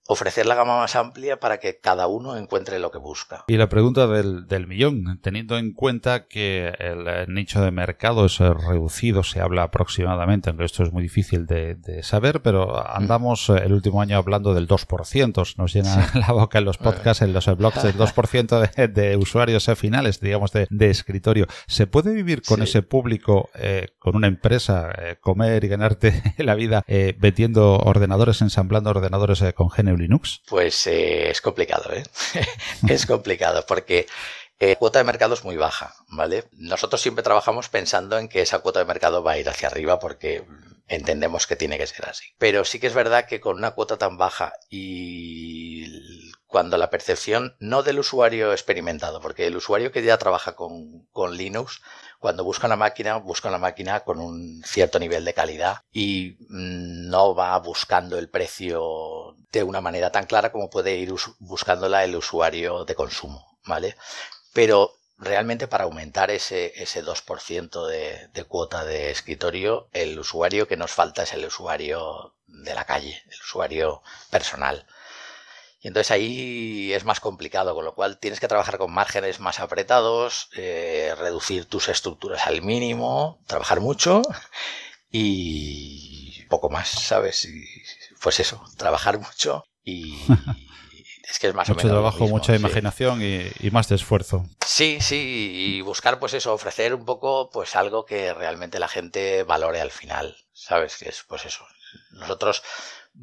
[0.08, 3.44] ofrecer la gama más amplia para que cada uno encuentre lo que busca.
[3.46, 8.26] Y la pregunta del, del millón, teniendo en cuenta que el eh, nicho de mercado
[8.26, 12.86] es eh, reducido, se habla aproximadamente, aunque esto es muy difícil de, de saber, pero
[12.94, 17.22] andamos eh, el último año hablando del 2%, nos llena la boca en los podcasts,
[17.22, 21.46] en los blogs, del 2% de, de, usuarios finales, digamos, de, de, escritorio.
[21.66, 22.64] ¿Se puede vivir con sí.
[22.64, 26.84] ese público, eh, con una empresa, eh, comer y ganarte la vida
[27.18, 30.42] vendiendo ordenadores, ensamblando ordenadores con Linux?
[30.46, 32.04] Pues eh, es complicado, ¿eh?
[32.88, 34.06] es complicado porque
[34.58, 36.44] eh, cuota de mercado es muy baja, ¿vale?
[36.52, 39.98] Nosotros siempre trabajamos pensando en que esa cuota de mercado va a ir hacia arriba
[39.98, 40.44] porque
[40.86, 42.26] entendemos que tiene que ser así.
[42.38, 47.56] Pero sí que es verdad que con una cuota tan baja y cuando la percepción,
[47.60, 51.80] no del usuario experimentado, porque el usuario que ya trabaja con, con Linux,
[52.18, 57.34] cuando busca una máquina, busca una máquina con un cierto nivel de calidad y no
[57.34, 62.84] va buscando el precio de una manera tan clara como puede ir buscándola el usuario
[62.84, 63.96] de consumo, ¿vale?
[64.52, 70.76] Pero realmente para aumentar ese, ese 2% de, de cuota de escritorio, el usuario que
[70.76, 74.86] nos falta es el usuario de la calle, el usuario personal.
[75.80, 79.58] Y entonces ahí es más complicado, con lo cual tienes que trabajar con márgenes más
[79.58, 84.22] apretados, eh, reducir tus estructuras al mínimo, trabajar mucho
[85.10, 87.48] y poco más, ¿sabes?
[88.22, 90.18] Pues eso, trabajar mucho y...
[91.28, 92.58] Es que es más mucho o menos trabajo, mismo, mucha sí.
[92.58, 94.44] imaginación y, y, más de esfuerzo.
[94.66, 99.42] Sí, sí, y buscar pues eso, ofrecer un poco pues algo que realmente la gente
[99.42, 100.98] valore al final, ¿sabes?
[100.98, 101.64] Que es pues eso.
[102.10, 102.62] Nosotros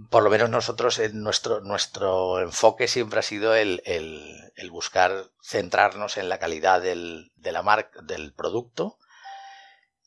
[0.10, 5.26] por lo menos nosotros, en nuestro, nuestro enfoque siempre ha sido el, el, el buscar
[5.42, 8.98] centrarnos en la calidad del, de la marca, del producto,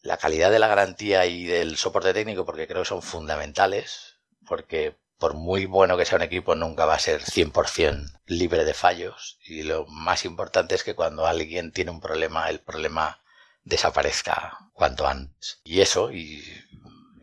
[0.02, 4.12] la calidad de la garantía y del soporte técnico, porque creo que son fundamentales,
[4.46, 8.74] porque por muy bueno que sea un equipo, nunca va a ser 100% libre de
[8.74, 9.38] fallos.
[9.46, 13.22] Y lo más importante es que cuando alguien tiene un problema, el problema
[13.62, 15.61] desaparezca cuanto antes.
[15.62, 16.42] Y eso, y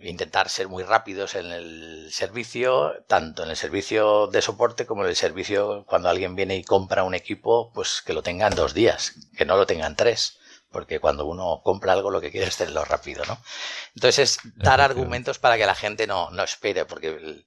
[0.02, 5.10] intentar ser muy rápidos en el servicio, tanto en el servicio de soporte como en
[5.10, 8.74] el servicio cuando alguien viene y compra un equipo, pues que lo tenga en dos
[8.74, 10.39] días, que no lo tenga en tres.
[10.72, 13.40] Porque cuando uno compra algo lo que quiere es tenerlo rápido, ¿no?
[13.96, 17.44] Entonces es dar argumentos para que la gente no, no espere, porque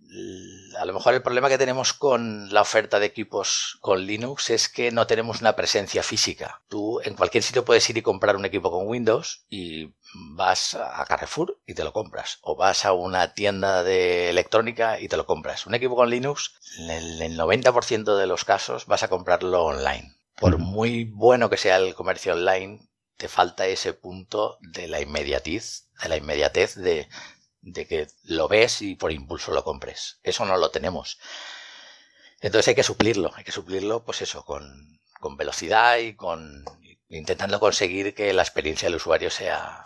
[0.78, 4.68] a lo mejor el problema que tenemos con la oferta de equipos con Linux es
[4.68, 6.62] que no tenemos una presencia física.
[6.68, 11.04] Tú en cualquier sitio puedes ir y comprar un equipo con Windows y vas a
[11.06, 12.38] Carrefour y te lo compras.
[12.42, 15.66] O vas a una tienda de electrónica y te lo compras.
[15.66, 20.16] Un equipo con Linux, en el 90% de los casos vas a comprarlo online.
[20.38, 22.80] Por muy bueno que sea el comercio online,
[23.16, 27.08] te falta ese punto de la inmediatez, de la inmediatez de,
[27.60, 30.18] de que lo ves y por impulso lo compres.
[30.22, 31.18] Eso no lo tenemos.
[32.40, 36.64] Entonces hay que suplirlo, hay que suplirlo, pues eso, con, con velocidad y con
[37.08, 39.84] intentando conseguir que la experiencia del usuario sea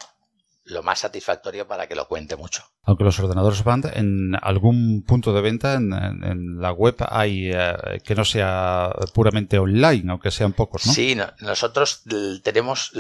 [0.67, 2.65] lo más satisfactorio para que lo cuente mucho.
[2.83, 7.51] Aunque los ordenadores Band en algún punto de venta en, en, en la web hay
[7.53, 10.93] eh, que no sea puramente online, aunque sean pocos, ¿no?
[10.93, 12.03] Sí, no, nosotros
[12.43, 12.93] tenemos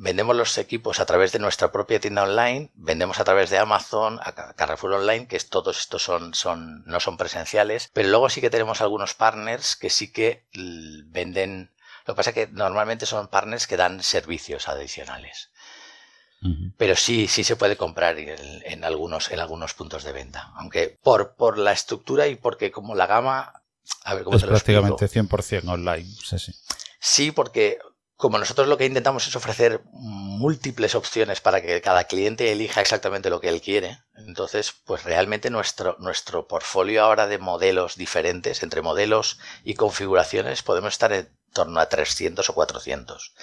[0.00, 4.18] vendemos los equipos a través de nuestra propia tienda online, vendemos a través de Amazon,
[4.22, 8.40] a Carrefour Online, que es, todos estos son, son, no son presenciales, pero luego sí
[8.40, 10.46] que tenemos algunos partners que sí que
[11.06, 11.70] venden,
[12.06, 15.50] lo que pasa es que normalmente son partners que dan servicios adicionales.
[16.42, 16.72] Uh -huh.
[16.76, 20.52] Pero sí, sí se puede comprar en, en, algunos, en algunos puntos de venta.
[20.56, 23.62] Aunque por, por la estructura y porque como la gama...
[24.04, 25.36] A ver, ¿cómo es te lo prácticamente explico?
[25.36, 26.08] 100% online.
[26.24, 26.52] Sí, sí.
[26.98, 27.78] sí, porque
[28.20, 33.30] como nosotros lo que intentamos es ofrecer múltiples opciones para que cada cliente elija exactamente
[33.30, 38.82] lo que él quiere, entonces pues realmente nuestro, nuestro portfolio ahora de modelos diferentes, entre
[38.82, 43.34] modelos y configuraciones, podemos estar en torno a 300 o 400.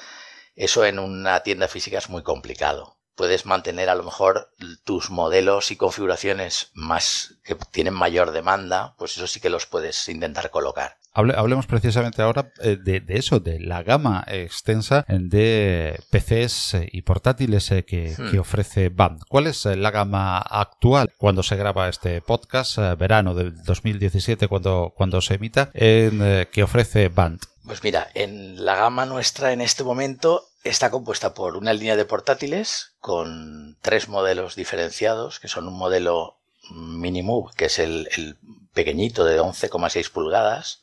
[0.57, 2.97] Eso en una tienda física es muy complicado.
[3.15, 9.17] Puedes mantener a lo mejor tus modelos y configuraciones más que tienen mayor demanda, pues
[9.17, 10.97] eso sí que los puedes intentar colocar.
[11.13, 17.01] Hable, hablemos precisamente ahora eh, de, de, eso, de la gama extensa de PCs y
[17.03, 18.31] portátiles eh, que, hmm.
[18.31, 19.21] que, ofrece Band.
[19.27, 24.93] ¿Cuál es eh, la gama actual cuando se graba este podcast, verano del 2017, cuando,
[24.95, 27.41] cuando se emita, en, que ofrece Band?
[27.67, 32.05] Pues mira, en la gama nuestra en este momento está compuesta por una línea de
[32.05, 36.37] portátiles con tres modelos diferenciados, que son un modelo
[36.69, 38.37] Minimove, que es el, el
[38.73, 40.81] pequeñito de 11,6 pulgadas,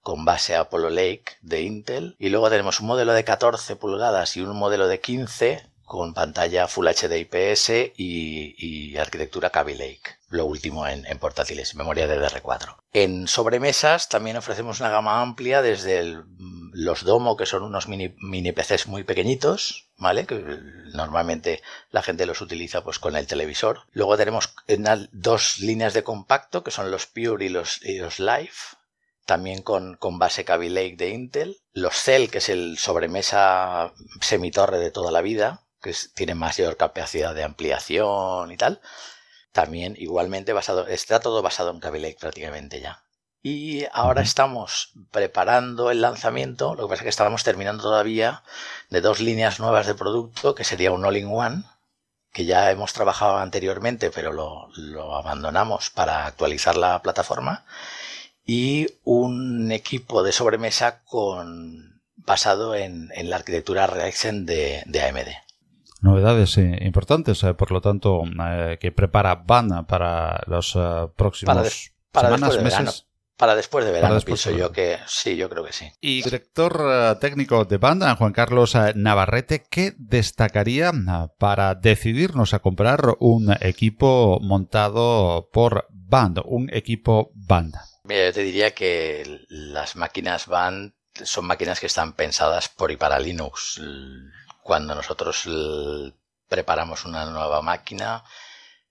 [0.00, 4.40] con base Apollo Lake de Intel, y luego tenemos un modelo de 14 pulgadas y
[4.40, 10.16] un modelo de 15 con pantalla Full HD IPS y, arquitectura Kaby Lake.
[10.30, 12.76] Lo último en, portátiles, memoria DDR4.
[12.94, 16.00] En sobremesas también ofrecemos una gama amplia desde
[16.72, 20.26] los Domo, que son unos mini, mini PCs muy pequeñitos, ¿vale?
[20.26, 20.40] Que
[20.94, 23.80] normalmente la gente los utiliza pues con el televisor.
[23.92, 24.54] Luego tenemos
[25.12, 28.52] dos líneas de compacto, que son los Pure y los, y los Live,
[29.26, 31.60] también con, con base Kaby Lake de Intel.
[31.72, 37.34] Los Cell, que es el sobremesa semitorre de toda la vida, que tiene mayor capacidad
[37.34, 38.80] de ampliación y tal.
[39.52, 43.02] También igualmente basado, está todo basado en Kaby Lake prácticamente ya.
[43.42, 48.42] Y ahora estamos preparando el lanzamiento, lo que pasa es que estábamos terminando todavía
[48.88, 51.64] de dos líneas nuevas de producto, que sería un all-in-one,
[52.32, 57.64] que ya hemos trabajado anteriormente, pero lo, lo abandonamos para actualizar la plataforma
[58.44, 65.28] y un equipo de sobremesa con basado en, la arquitectura Ryzen de, AMD.
[66.00, 70.76] Novedades eh, importantes, eh, por lo tanto, eh, que prepara Van para los
[71.16, 73.06] próximos para semanas, meses.
[73.42, 75.90] Para después de verano, pienso yo que sí, yo creo que sí.
[76.00, 80.92] Y director técnico de banda, Juan Carlos Navarrete, ¿qué destacaría
[81.38, 87.84] para decidirnos a comprar un equipo montado por Band, un equipo banda?
[88.04, 93.18] yo te diría que las máquinas van, son máquinas que están pensadas por y para
[93.18, 93.82] Linux.
[94.62, 95.48] Cuando nosotros
[96.46, 98.22] preparamos una nueva máquina,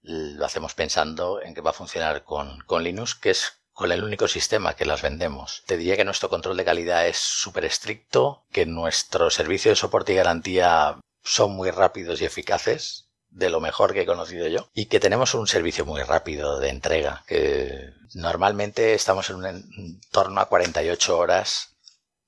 [0.01, 4.03] lo hacemos pensando en que va a funcionar con, con Linux, que es con el
[4.03, 5.63] único sistema que las vendemos.
[5.65, 10.13] Te diría que nuestro control de calidad es súper estricto, que nuestro servicio de soporte
[10.13, 14.85] y garantía son muy rápidos y eficaces de lo mejor que he conocido yo y
[14.85, 20.49] que tenemos un servicio muy rápido de entrega que normalmente estamos en un entorno a
[20.49, 21.69] 48 horas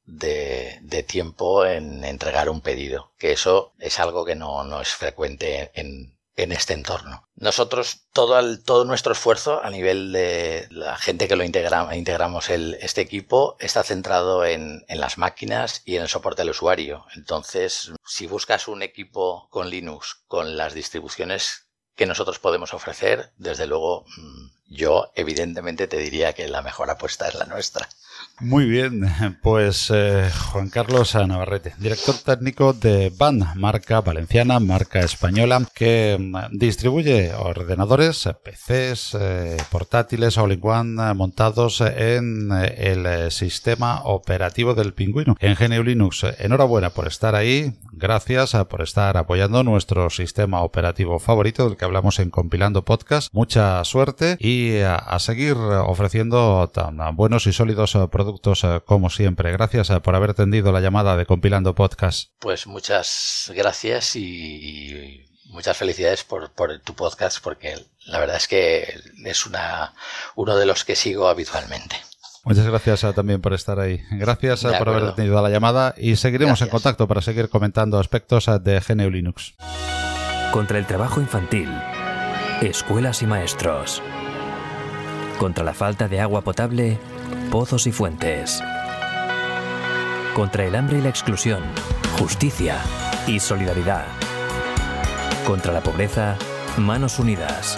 [0.05, 5.71] de, tiempo en entregar un pedido que eso es algo que no, no es frecuente
[5.73, 7.27] en, en este entorno.
[7.35, 13.01] Nosotros, todo, todo nuestro esfuerzo a nivel de la gente que lo integra, integramos este
[13.01, 17.05] equipo está centrado en, en, las máquinas y en el soporte al usuario.
[17.15, 23.67] Entonces, si buscas un equipo con Linux, con las distribuciones que nosotros podemos ofrecer, desde
[23.67, 27.87] luego mm, yo evidentemente te diría que la mejor apuesta es la nuestra.
[28.39, 29.05] Muy bien,
[29.43, 36.57] pues eh, Juan Carlos Navarrete, director técnico de BAN, marca valenciana, marca española, que mm,
[36.57, 45.53] distribuye ordenadores, PCs, eh, portátiles all-in-one montados en eh, el sistema operativo del pingüino, en
[45.53, 46.25] GNU Linux.
[46.39, 52.17] Enhorabuena por estar ahí, gracias por estar apoyando nuestro sistema operativo favorito del que hablamos
[52.17, 53.31] en Compilando Podcast.
[53.31, 59.51] Mucha suerte y a, seguir ofreciendo tan buenos y sólidos productos productos eh, como siempre.
[59.51, 62.29] Gracias eh, por haber atendido la llamada de Compilando Podcast.
[62.39, 66.49] Pues muchas gracias y, muchas felicidades por,
[66.83, 69.93] tu podcast porque la verdad es que es una,
[70.35, 71.95] uno de los que sigo habitualmente.
[72.45, 74.01] Muchas gracias eh, también por estar ahí.
[74.11, 78.79] Gracias por haber atendido la llamada y seguiremos en contacto para seguir comentando aspectos de
[78.79, 79.55] GNU Linux.
[80.51, 81.69] Contra el trabajo infantil,
[82.61, 84.01] escuelas y maestros.
[85.39, 86.99] Contra la falta de agua potable
[87.51, 88.61] pozos y fuentes.
[90.35, 91.63] Contra el hambre y la exclusión,
[92.17, 92.77] justicia
[93.27, 94.05] y solidaridad.
[95.45, 96.37] Contra la pobreza,
[96.77, 97.77] manos unidas.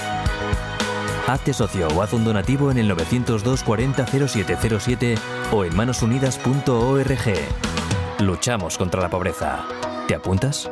[1.28, 5.16] Hazte socio o haz un donativo en el 902 40 0707
[5.52, 7.34] o en manosunidas.org.
[8.20, 9.66] Luchamos contra la pobreza.
[10.08, 10.70] ¿Te apuntas?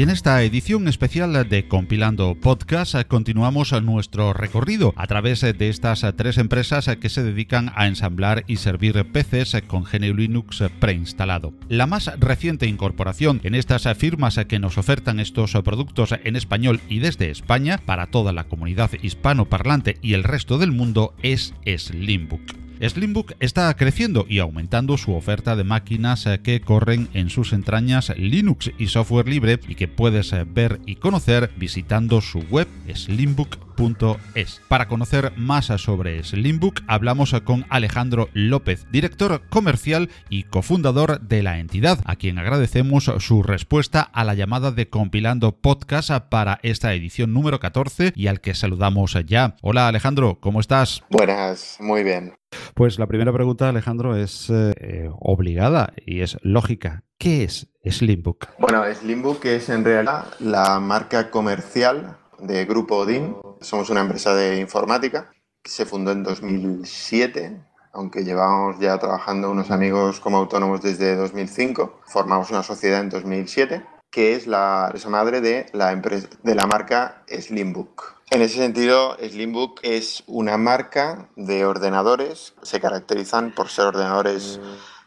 [0.00, 6.06] Y en esta edición especial de Compilando Podcast continuamos nuestro recorrido a través de estas
[6.16, 11.52] tres empresas que se dedican a ensamblar y servir PCs con GNU Linux preinstalado.
[11.68, 17.00] La más reciente incorporación en estas firmas que nos ofertan estos productos en español y
[17.00, 22.69] desde España para toda la comunidad hispanoparlante y el resto del mundo es Slimbook.
[22.80, 28.12] Slimbook está creciendo y aumentando su oferta de máquinas eh, que corren en sus entrañas
[28.16, 33.69] Linux y software libre y que puedes eh, ver y conocer visitando su web slimbook.com
[33.80, 34.60] slimbook.es.
[34.68, 41.58] Para conocer más sobre Slimbook, hablamos con Alejandro López, director comercial y cofundador de la
[41.58, 47.32] entidad, a quien agradecemos su respuesta a la llamada de Compilando Podcast para esta edición
[47.32, 49.56] número 14 y al que saludamos ya.
[49.62, 51.02] Hola Alejandro, ¿cómo estás?
[51.08, 52.34] Buenas, muy bien.
[52.74, 57.04] Pues la primera pregunta, Alejandro, es eh, obligada y es lógica.
[57.16, 58.48] ¿Qué es Slimbook?
[58.58, 63.36] Bueno, Slimbook es en realidad la marca comercial de Grupo Odin.
[63.60, 65.30] Somos una empresa de informática.
[65.64, 67.60] Se fundó en 2007,
[67.92, 72.00] aunque llevamos ya trabajando unos amigos como autónomos desde 2005.
[72.06, 76.66] Formamos una sociedad en 2007, que es la empresa madre de la, empresa, de la
[76.66, 78.20] marca Slimbook.
[78.30, 82.54] En ese sentido, Slimbook es una marca de ordenadores.
[82.62, 84.60] Se caracterizan por ser ordenadores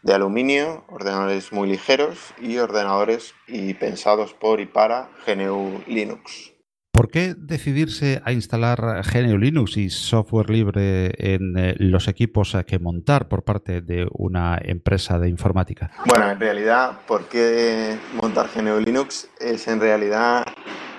[0.03, 6.52] de aluminio, ordenadores muy ligeros y ordenadores y pensados por y para GNU Linux.
[6.93, 12.77] ¿Por qué decidirse a instalar GNU Linux y software libre en eh, los equipos que
[12.77, 15.89] montar por parte de una empresa de informática?
[16.05, 19.27] Bueno, en realidad, ¿por qué montar GNU Linux?
[19.39, 20.45] Es en realidad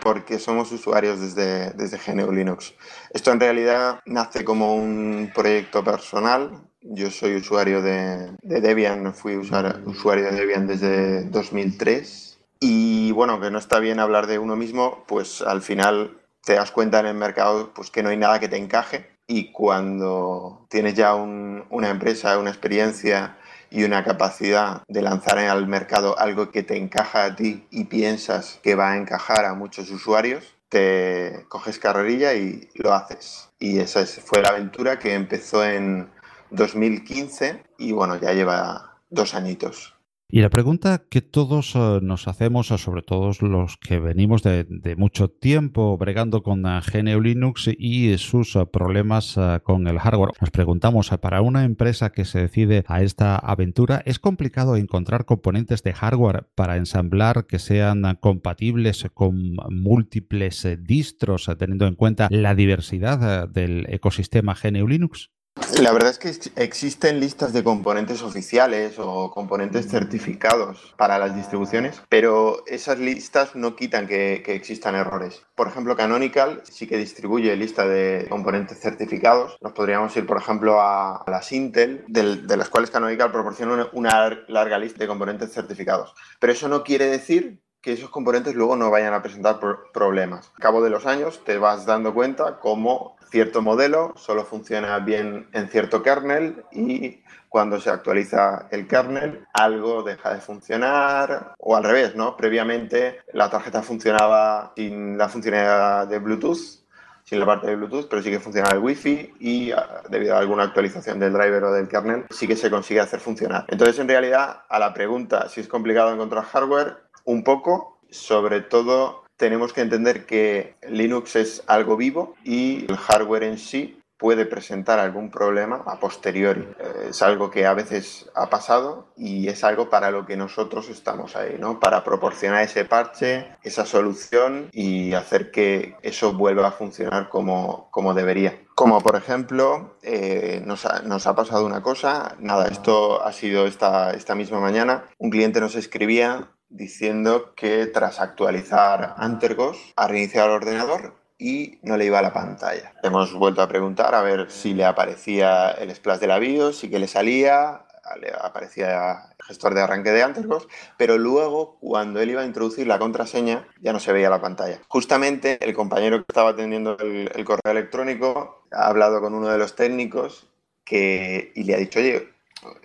[0.02, 2.74] porque somos usuarios desde, desde GNU Linux.
[3.10, 6.50] Esto en realidad nace como un proyecto personal
[6.86, 12.33] yo soy usuario de, Debian, fui usuario de Debian desde 2003
[12.66, 16.70] y bueno, que no está bien hablar de uno mismo, pues al final te das
[16.70, 20.94] cuenta en el mercado pues que no hay nada que te encaje y cuando tienes
[20.94, 23.36] ya una empresa, una experiencia
[23.68, 28.60] y una capacidad de lanzar al mercado algo que te encaja a ti y piensas
[28.62, 33.50] que va a encajar a muchos usuarios, te coges carrerilla y lo haces.
[33.58, 36.08] Y esa fue la aventura que empezó en
[36.50, 39.93] 2015 y bueno, ya lleva dos añitos.
[40.30, 44.64] Y la pregunta que todos eh, nos hacemos, eh, sobre todo los que venimos de,
[44.96, 51.10] mucho tiempo bregando con eh, GNU Linux y sus problemas con el hardware, nos preguntamos,
[51.20, 56.48] para una empresa que se decide a esta aventura, ¿es complicado encontrar componentes de hardware
[56.54, 64.56] para ensamblar que sean compatibles con múltiples distros, teniendo en cuenta la diversidad del ecosistema
[64.60, 65.33] GNU Linux?
[65.80, 72.02] La verdad es que existen listas de componentes oficiales o componentes certificados para las distribuciones,
[72.08, 75.42] pero esas listas no quitan que, existan errores.
[75.54, 79.56] Por ejemplo, Canonical sí que distribuye lista de componentes certificados.
[79.60, 84.78] Nos podríamos ir, por ejemplo, a las Intel, de, las cuales Canonical proporciona una larga
[84.78, 86.14] lista de componentes certificados.
[86.40, 89.60] Pero eso no quiere decir que esos componentes luego no vayan a presentar
[89.92, 90.50] problemas.
[90.54, 95.48] Al cabo de los años te vas dando cuenta cómo cierto modelo solo funciona bien
[95.52, 101.84] en cierto kernel y cuando se actualiza el kernel algo deja de funcionar o al
[101.84, 102.38] revés, ¿no?
[102.38, 106.84] Previamente la tarjeta funcionaba sin la funcionalidad de Bluetooth
[107.24, 110.38] sin la parte de Bluetooth, pero sí que funciona el Wi-Fi y ah, debido a
[110.38, 113.64] alguna actualización del driver o del kernel sí que se consigue hacer funcionar.
[113.68, 119.24] Entonces, en realidad, a la pregunta si es complicado encontrar hardware, un poco, sobre todo
[119.36, 125.00] tenemos que entender que Linux es algo vivo y el hardware en sí puede presentar
[125.00, 126.62] algún problema a posteriori.
[126.78, 130.88] Eh, es algo que a veces ha pasado y es algo para lo que nosotros
[130.88, 131.80] estamos ahí, ¿no?
[131.80, 138.14] Para proporcionar ese parche, esa solución y hacer que eso vuelva a funcionar como, como
[138.14, 138.60] debería.
[138.74, 143.66] Como por ejemplo, eh, nos, ha, nos, ha, pasado una cosa, nada, esto ha sido
[143.66, 150.48] esta, esta misma mañana, un cliente nos escribía diciendo que tras actualizar Antergos ha reiniciado
[150.48, 152.92] el ordenador y no le iba a la pantalla.
[153.02, 156.90] Hemos vuelto a preguntar a ver si le aparecía el splash de la BIOS, si
[156.90, 157.86] que le salía,
[158.20, 162.86] le aparecía el gestor de arranque de Antergos, pero luego cuando él iba a introducir
[162.86, 164.80] la contraseña ya no se veía la pantalla.
[164.88, 169.58] Justamente el compañero que estaba atendiendo el, el correo electrónico ha hablado con uno de
[169.58, 170.48] los técnicos
[170.84, 172.33] que, y le ha dicho, oye,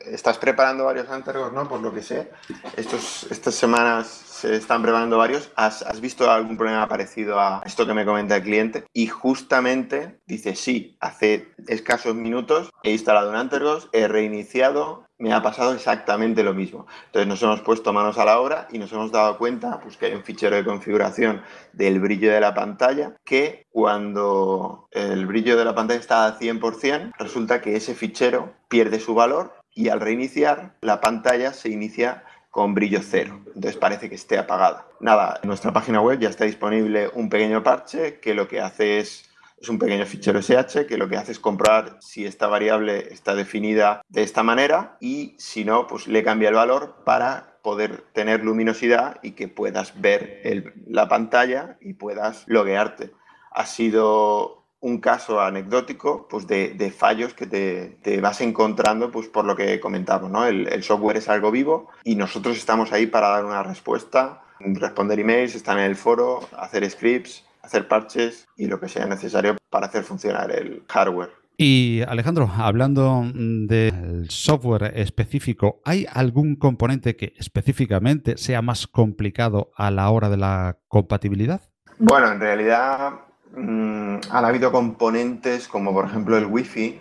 [0.06, 1.68] estás preparando varios Antergos, ¿no?
[1.68, 2.32] Por lo que sé.
[2.76, 5.52] Estos, estas semanas se están preparando varios.
[5.56, 8.86] ¿Has, ¿Has, visto algún problema parecido a esto que me comenta el cliente?
[8.94, 15.42] Y justamente dice, sí, hace escasos minutos he instalado un Antergos, he reiniciado, me ha
[15.42, 16.88] pasado exactamente lo mismo.
[17.08, 20.08] Entonces nos hemos puesto manos a la obra y nos hemos dado cuenta pues, que
[20.08, 21.42] hay un fichero de configuración
[21.74, 27.12] del brillo de la pantalla que cuando el brillo de la pantalla está al 100%,
[27.18, 32.74] resulta que ese fichero pierde su valor y al reiniciar la pantalla se inicia con
[32.74, 33.42] brillo cero.
[33.48, 34.88] Entonces parece que esté apagada.
[35.00, 39.00] Nada, en nuestra página web ya está disponible un pequeño parche que lo que hace
[39.00, 39.30] es
[39.62, 43.36] es un pequeño fichero SH que lo que hace es comprobar si esta variable está
[43.36, 48.44] definida de esta manera y si no, pues le cambia el valor para poder tener
[48.44, 53.12] luminosidad y que puedas ver la pantalla y puedas loguearte.
[53.52, 59.56] Ha sido un caso anecdótico pues de, fallos que te, vas encontrando pues por lo
[59.56, 60.46] que comentamos, ¿no?
[60.46, 65.56] El, software es algo vivo y nosotros estamos ahí para dar una respuesta, responder emails,
[65.56, 70.04] estar en el foro, hacer scripts, hacer parches y lo que sea necesario para hacer
[70.04, 71.32] funcionar el hardware.
[71.62, 79.92] Y Alejandro, hablando del software específico, ¿hay algún componente que específicamente sea más complicado a
[79.92, 81.62] la hora de la compatibilidad?
[81.98, 83.12] Bueno, en realidad
[83.56, 87.00] Mm, han habido componentes como por ejemplo el Wi-Fi,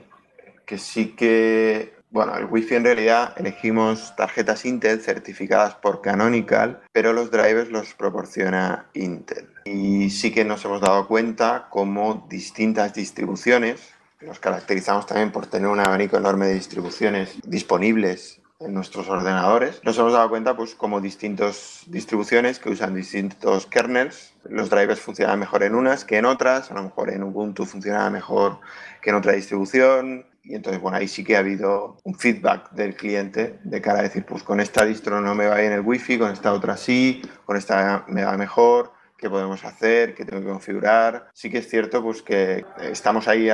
[0.65, 7.13] que sí que, bueno, el Wi-Fi en realidad elegimos tarjetas Intel certificadas por Canonical, pero
[7.13, 9.49] los drivers los proporciona Intel.
[9.65, 15.69] Y sí que nos hemos dado cuenta como distintas distribuciones, nos caracterizamos también por tener
[15.69, 21.01] un abanico enorme de distribuciones disponibles en nuestros ordenadores, nos hemos dado cuenta, pues, como
[21.01, 26.71] distintas distribuciones que usan distintos kernels, los drivers funcionan mejor en unas que en otras,
[26.73, 28.59] a lo mejor en Ubuntu funciona mejor
[29.01, 32.97] que en otra distribución, y entonces, bueno, ahí sí que ha habido un feedback del
[32.97, 36.19] cliente de cara a decir, pues con esta distro no me va bien el wifi,
[36.19, 40.49] con esta otra sí, con esta me va mejor, qué podemos hacer, qué tengo que
[40.49, 41.29] configurar.
[41.35, 43.49] Sí que es cierto pues, que estamos ahí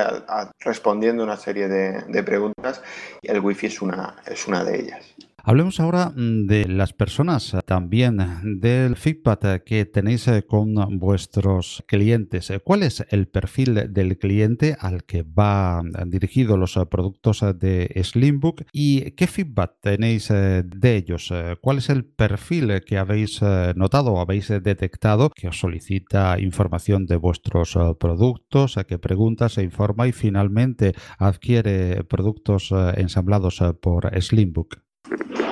[0.59, 2.81] respondiendo una serie de, de, preguntas
[3.21, 5.15] y el Wi-Fi es una, es una de ellas.
[5.47, 8.17] Hablemos ahora mm, de las personas, eh, también
[8.59, 12.51] del feedback eh, que tenéis eh, con vuestros clientes.
[12.63, 19.11] ¿Cuál es el perfil del cliente al que va dirigido los productos de Slimbook y
[19.11, 21.31] qué feedback tenéis de ellos?
[21.61, 23.41] ¿Cuál es el perfil que habéis
[23.75, 30.11] notado o habéis detectado que solicita información de vuestros productos, que pregunta, se informa y
[30.11, 34.84] finalmente adquiere productos ensamblados por Slimbook?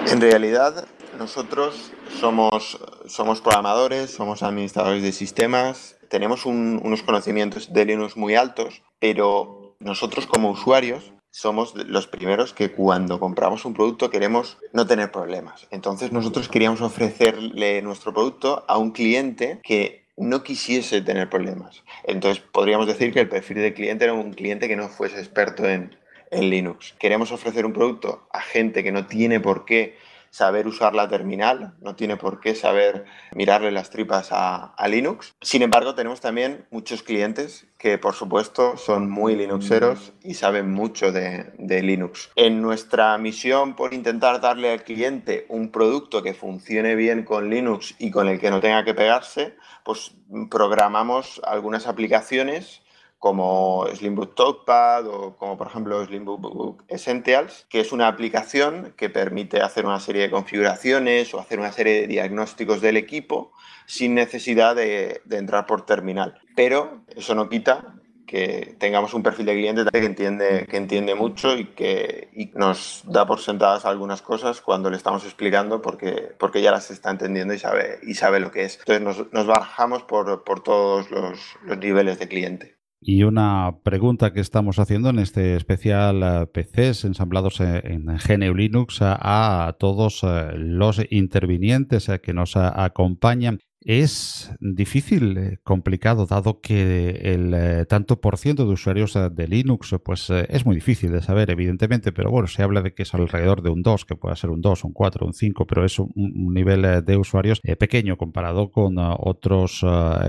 [0.07, 0.87] En realidad,
[1.17, 9.75] nosotros somos, programadores, somos administradores de sistemas, tenemos unos conocimientos de Linux muy altos, pero
[9.79, 15.67] nosotros como usuarios somos los primeros que cuando compramos un producto queremos no tener problemas.
[15.71, 21.83] Entonces nosotros queríamos ofrecerle nuestro producto a un cliente que no quisiese tener problemas.
[22.03, 25.67] Entonces podríamos decir que el perfil del cliente era un cliente que no fuese experto
[25.67, 25.97] en,
[26.33, 26.95] en Linux.
[26.99, 29.97] Queremos ofrecer un producto a gente que no tiene por qué
[30.33, 33.05] saber usar la terminal, no tiene por qué saber
[33.35, 35.35] mirarle las tripas a, Linux.
[35.41, 41.11] Sin embargo, tenemos también muchos clientes que, por supuesto, son muy Linuxeros y saben mucho
[41.11, 42.31] de, de Linux.
[42.35, 47.93] En nuestra misión por intentar darle al cliente un producto que funcione bien con Linux
[47.99, 49.55] y con el que no tenga que pegarse,
[49.85, 50.15] pues
[50.49, 52.81] programamos algunas aplicaciones
[53.23, 59.61] como Slimbook Talkpad o como por ejemplo Slimbook Essentials, que es una aplicación que permite
[59.61, 63.53] hacer una serie de configuraciones o hacer una serie de diagnósticos del equipo
[63.85, 66.37] sin necesidad de, entrar por terminal.
[66.53, 67.95] Pero eso no quita
[68.27, 73.25] que tengamos un perfil de cliente que entiende, que entiende mucho y que nos da
[73.25, 77.59] por sentadas algunas cosas cuando le estamos explicando porque, porque ya las está entendiendo y
[77.59, 78.79] sabe, y sabe lo que es.
[78.85, 81.39] Entonces nos, bajamos por, todos los
[81.79, 82.82] niveles de cliente.
[83.05, 88.99] Y una pregunta que estamos haciendo en este especial eh, PCs ensamblados en GNU Linux
[89.01, 93.59] a todos eh, los intervinientes eh, que nos acompañan.
[93.85, 99.47] Es difícil, eh, complicado, dado que el eh, tanto por ciento de usuarios eh, de
[99.47, 103.13] Linux pues es muy difícil de saber, evidentemente, pero bueno, se habla de que es
[103.13, 105.99] alrededor de un 2, que puede ser un 2, un 4, un 5, pero es
[105.99, 109.85] un, nivel de usuarios pequeño comparado con otros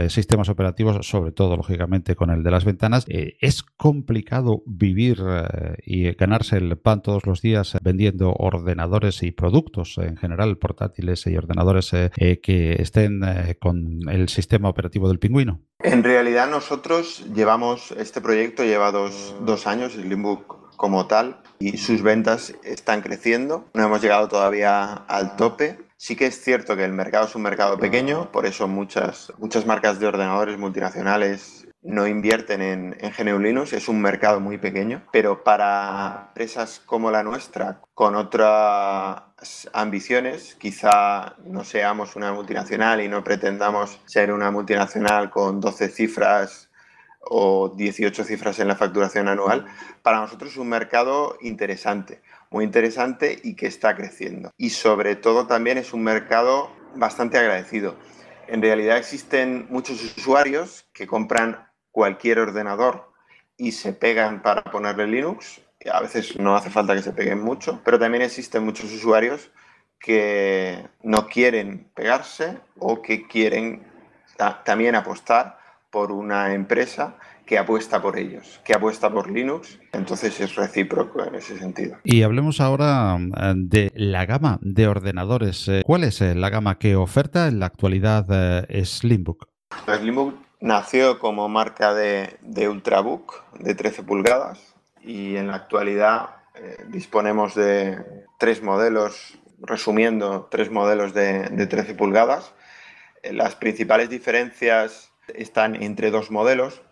[0.09, 3.05] sistemas operativos, sobre todo, lógicamente, con el de las ventanas.
[3.09, 5.19] es complicado vivir
[5.85, 11.37] y ganarse el pan todos los días vendiendo ordenadores y productos en general, portátiles y
[11.37, 15.61] ordenadores que estén eh, con el sistema operativo del pingüino?
[15.81, 22.03] En realidad nosotros llevamos, este proyecto lleva dos, dos años, Slimbook como tal, y sus
[22.03, 23.67] ventas están creciendo.
[23.75, 25.79] No hemos llegado todavía al tope.
[25.97, 29.65] Sí que es cierto que el mercado es un mercado pequeño, por eso muchas, muchas
[29.65, 35.45] marcas de ordenadores multinacionales no invierten en, en Linux, es un mercado muy pequeño, pero
[35.45, 39.23] para empresas como la nuestra, con otras
[39.73, 46.71] ambiciones, quizá no seamos una multinacional y no pretendamos ser una multinacional con 12 cifras
[47.21, 49.67] o 18 cifras en la facturación anual,
[50.03, 54.51] para nosotros es un mercado interesante, muy interesante y que está creciendo.
[54.57, 57.97] Y sobre todo también es un mercado bastante agradecido.
[58.47, 63.11] En realidad existen muchos usuarios que compran cualquier ordenador
[63.57, 65.61] y se pegan para ponerle Linux.
[65.93, 69.51] A veces no hace falta que se peguen mucho, pero también existen muchos usuarios
[69.99, 73.83] que no quieren pegarse o que quieren
[74.65, 75.59] también apostar
[75.91, 77.17] por una empresa
[77.47, 81.99] que apuesta por ellos, que apuesta por Linux, entonces es recíproco en ese sentido.
[82.03, 85.69] Y hablemos ahora eh, de la gama de ordenadores.
[85.69, 89.47] Eh, ¿Cuál es la gama que oferta en la actualidad Slimbook?
[89.87, 94.74] Slimbook nació como marca de, Ultrabook de 13 pulgadas
[95.05, 96.37] y en la actualidad
[96.89, 97.99] disponemos de
[98.39, 102.55] tres modelos, resumiendo, tres modelos de, de 13 pulgadas.
[103.23, 106.83] Las principales diferencias están entre dos modelos.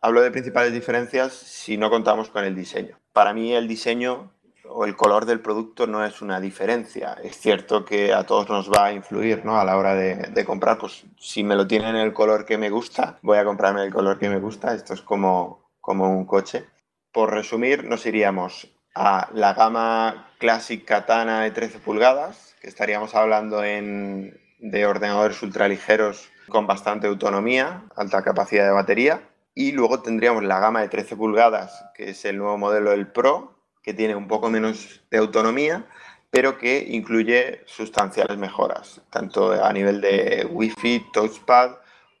[0.00, 2.98] Hablo de principales diferencias si no contamos con el diseño.
[3.12, 4.32] Para mí el diseño
[4.68, 7.16] o el color del producto no es una diferencia.
[7.22, 9.58] Es cierto que a todos nos va a influir ¿no?
[9.58, 10.78] a la hora de, comprar.
[10.78, 14.18] Pues si me lo tienen el color que me gusta, voy a comprarme el color
[14.18, 14.74] que me gusta.
[14.74, 16.66] Esto es como, como un coche.
[17.12, 23.64] Por resumir, nos iríamos a la gama Classic Katana de 13 pulgadas, que estaríamos hablando
[23.64, 29.22] en, de ordenadores ultraligeros con bastante autonomía, alta capacidad de batería.
[29.54, 33.58] Y luego tendríamos la gama de 13 pulgadas, que es el nuevo modelo del Pro,
[33.82, 35.86] que tiene un poco menos de autonomía,
[36.30, 41.76] pero que incluye sustanciales mejoras, tanto a nivel de Wi-Fi, touchpad,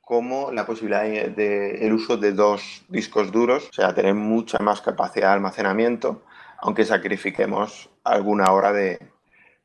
[0.08, 4.80] como la posibilidad de, el uso de dos discos duros, o sea, tener mucha más
[4.80, 6.22] capacidad de almacenamiento,
[6.62, 8.98] aunque sacrifiquemos alguna hora de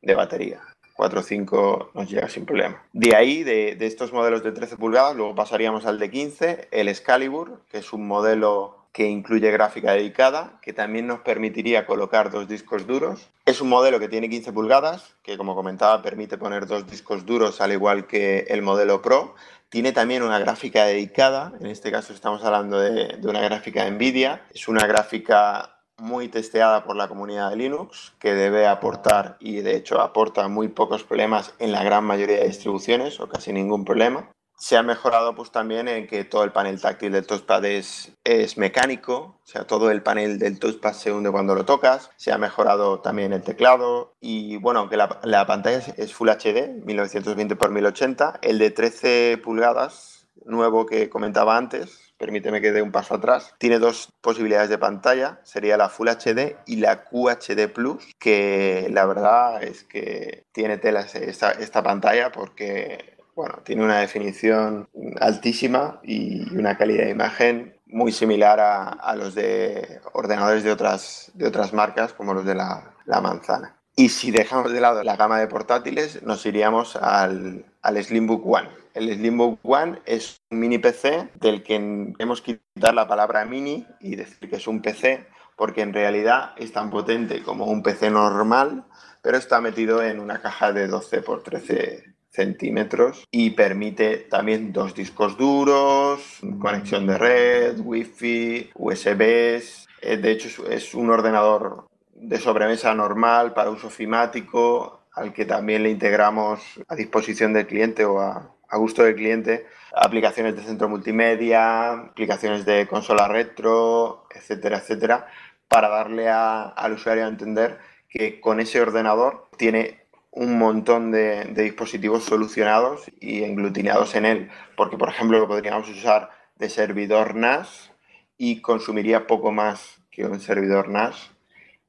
[0.01, 0.59] batería.
[0.95, 2.81] 4 o 5 nos llega sin problema.
[2.93, 7.61] De ahí, de, estos modelos de 13 pulgadas, luego pasaríamos al de 15, el Excalibur,
[7.71, 12.85] que es un modelo que incluye gráfica dedicada, que también nos permitiría colocar dos discos
[12.85, 13.31] duros.
[13.45, 17.59] Es un modelo que tiene 15 pulgadas, que como comentaba permite poner dos discos duros
[17.59, 19.33] al igual que el modelo Pro.
[19.69, 24.45] Tiene también una gráfica dedicada, en este caso estamos hablando de, de una gráfica NVIDIA.
[24.53, 29.75] Es una gráfica muy testeada por la comunidad de Linux, que debe aportar y de
[29.75, 34.29] hecho aporta muy pocos problemas en la gran mayoría de distribuciones o casi ningún problema.
[34.63, 38.57] Se ha mejorado pues también en que todo el panel táctil del touchpad es, es
[38.57, 42.11] mecánico, o sea, todo el panel del touchpad se hunde cuando lo tocas.
[42.15, 46.81] Se ha mejorado también el teclado y bueno, aunque la, la pantalla es Full HD,
[46.85, 52.93] 1920 x 1080, el de 13 pulgadas nuevo que comentaba antes, permíteme que dé un
[52.93, 53.53] paso atrás.
[53.57, 59.05] Tiene dos posibilidades de pantalla, sería la Full HD y la QHD Plus, que la
[59.05, 66.55] verdad es que tiene tela esta, esta pantalla porque bueno, tiene una definición altísima y
[66.55, 71.73] una calidad de imagen muy similar a, a los de ordenadores de otras, de otras
[71.73, 73.75] marcas como los de la, la manzana.
[73.95, 78.69] Y si dejamos de lado la gama de portátiles, nos iríamos al, al Slimbook One.
[78.95, 81.75] El Slimbook One es un mini PC del que
[82.17, 86.73] hemos quitar la palabra mini y decir que es un PC porque en realidad es
[86.73, 88.85] tan potente como un PC normal,
[89.21, 94.95] pero está metido en una caja de 12 por 13 centímetros y permite también dos
[94.95, 99.87] discos duros, conexión de red, wifi, USBs.
[100.01, 105.83] Eh, de hecho, es un ordenador de sobremesa normal para uso ofimático, al que también
[105.83, 111.91] le integramos a disposición del cliente o a, gusto del cliente aplicaciones de centro multimedia,
[111.91, 115.27] aplicaciones de consola retro, etcétera, etcétera,
[115.67, 117.77] para darle al usuario a entender
[118.09, 120.02] que con ese ordenador tiene
[120.35, 126.31] un montón de, dispositivos solucionados y englutinados en él, porque por ejemplo lo podríamos usar
[126.55, 127.91] de servidor NAS
[128.37, 131.31] y consumiría poco más que un servidor NAS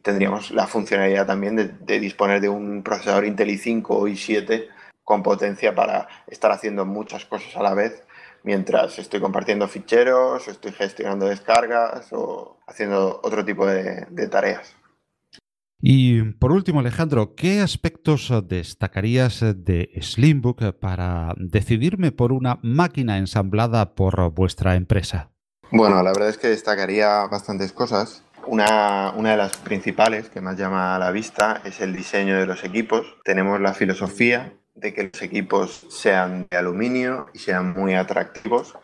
[0.02, 4.68] tendríamos la funcionalidad también de, disponer de un procesador Intel i5 o i7
[5.02, 8.04] con potencia para estar haciendo muchas cosas a la vez
[8.42, 14.76] mientras estoy compartiendo ficheros, estoy gestionando descargas o haciendo otro tipo de tareas.
[15.80, 23.94] Y por último, Alejandro, ¿qué aspectos destacarías de Slimbook para decidirme por una máquina ensamblada
[23.94, 25.30] por vuestra empresa?
[25.70, 28.22] Bueno, la verdad es que destacaría bastantes cosas.
[28.46, 32.62] Una, de las principales que más llama a la vista es el diseño de los
[32.62, 33.16] equipos.
[33.24, 38.74] Tenemos la filosofía de que los equipos sean de aluminio y sean muy atractivos.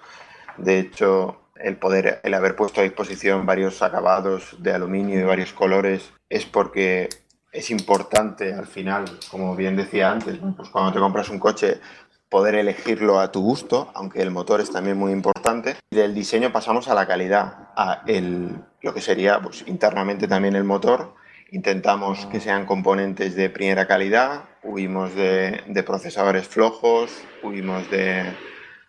[0.57, 5.53] De hecho, el poder, el haber puesto a disposición varios acabados de aluminio y varios
[5.53, 7.09] colores es porque
[7.53, 11.81] es importante al final, como bien decía antes, pues cuando te compras un coche
[12.29, 15.77] poder elegirlo a tu gusto, aunque el motor es también muy importante.
[15.91, 20.65] Del diseño pasamos a la calidad, a el, lo que sería pues, internamente también el
[20.65, 21.15] motor.
[21.51, 27.11] Intentamos que sean componentes de primera calidad, huimos de, de procesadores flojos,
[27.43, 28.33] huimos de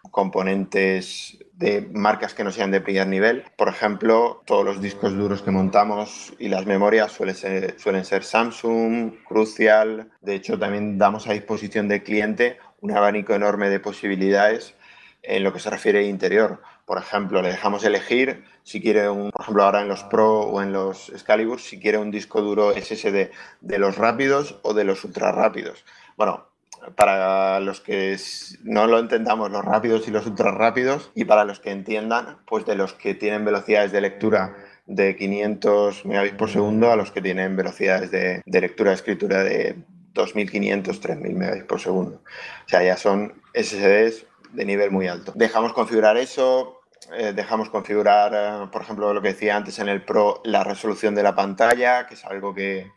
[0.09, 3.43] componentes de marcas que no sean de primer nivel.
[3.55, 8.23] Por ejemplo, todos los discos duros que montamos y las memorias suelen ser, suelen ser
[8.23, 10.09] Samsung, Crucial.
[10.21, 14.75] De hecho, también damos a disposición del cliente un abanico enorme de posibilidades
[15.23, 16.61] en lo que se refiere a interior.
[16.85, 20.61] Por ejemplo, le dejamos elegir si quiere un, por ejemplo, ahora en los Pro o
[20.61, 23.29] en los Excalibur, si quiere un disco duro SSD
[23.61, 25.85] de los rápidos o de los ultra rápidos.
[26.17, 26.47] Bueno,
[26.95, 28.17] para los que
[28.63, 32.65] no lo entendamos, los rápidos y los ultra rápidos, y para los que entiendan, pues
[32.65, 34.55] de los que tienen velocidades de lectura
[34.85, 39.75] de 500 megabits por segundo a los que tienen velocidades de, de lectura escritura de
[40.13, 42.21] 2500, 3000 megabits por segundo.
[42.65, 45.31] O sea, ya son SSDs de nivel muy alto.
[45.35, 46.81] Dejamos configurar eso,
[47.17, 51.15] eh, dejamos configurar, eh, por ejemplo, lo que decía antes en el Pro, la resolución
[51.15, 52.91] de la pantalla, que es algo que,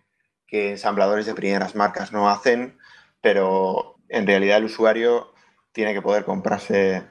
[0.47, 2.79] que ensambladores de primeras marcas no hacen,
[3.25, 5.33] pero en realidad el usuario
[5.73, 7.05] tiene que poder comprarse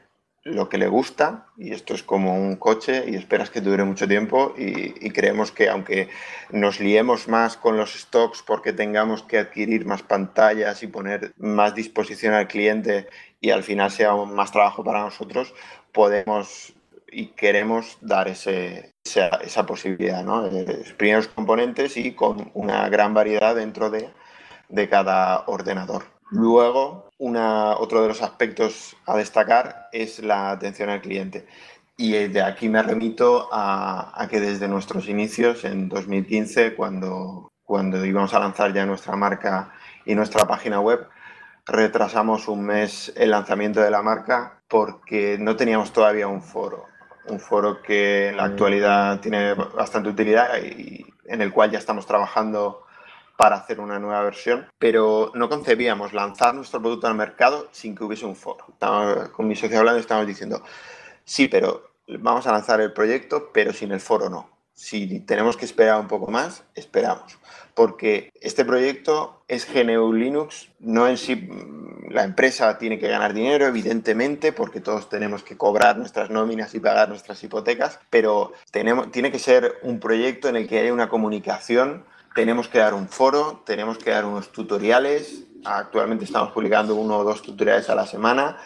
[0.43, 4.07] lo que le gusta y esto es como un coche y esperas que dure mucho
[4.07, 6.09] tiempo y, creemos que aunque
[6.51, 11.73] nos liemos más con los stocks porque tengamos que adquirir más pantallas y poner más
[11.73, 13.07] disposición al cliente
[13.41, 15.55] y al final sea más trabajo para nosotros,
[15.91, 16.73] podemos
[17.11, 20.43] y queremos dar ese, esa, posibilidad, ¿no?
[20.43, 24.09] De primeros componentes y con una gran variedad dentro de,
[24.69, 26.03] de cada ordenador.
[26.29, 31.45] Luego, una, otro de los aspectos a destacar es la atención al cliente.
[31.95, 38.33] Y de aquí me remito a, que desde nuestros inicios, en 2015, cuando, cuando íbamos
[38.33, 39.71] a lanzar ya nuestra marca
[40.05, 41.07] y nuestra página web,
[41.65, 46.85] retrasamos un mes el lanzamiento de la marca porque no teníamos todavía un foro.
[47.27, 52.05] Un foro que en la actualidad tiene bastante utilidad y en el cual ya estamos
[52.05, 52.82] trabajando
[53.43, 58.05] para hacer una nueva versión, pero no concebíamos lanzar nuestro producto al mercado sin que
[58.05, 58.65] hubiese un foro.
[59.33, 60.63] con mi socio hablando estamos diciendo,
[61.25, 64.49] sí, pero vamos a lanzar el proyecto, pero sin el foro no.
[64.71, 67.37] Si tenemos que esperar un poco más, esperamos.
[67.73, 71.49] Porque este proyecto es GNU Linux, no en sí
[72.11, 76.79] la empresa tiene que ganar dinero, evidentemente, porque todos tenemos que cobrar nuestras nóminas y
[76.79, 81.09] pagar nuestras hipotecas, pero tenemos, tiene que ser un proyecto en el que haya una
[81.09, 85.43] comunicación tenemos que dar un foro, tenemos que dar unos tutoriales.
[85.65, 88.57] Actualmente estamos publicando uno o dos tutoriales a la semana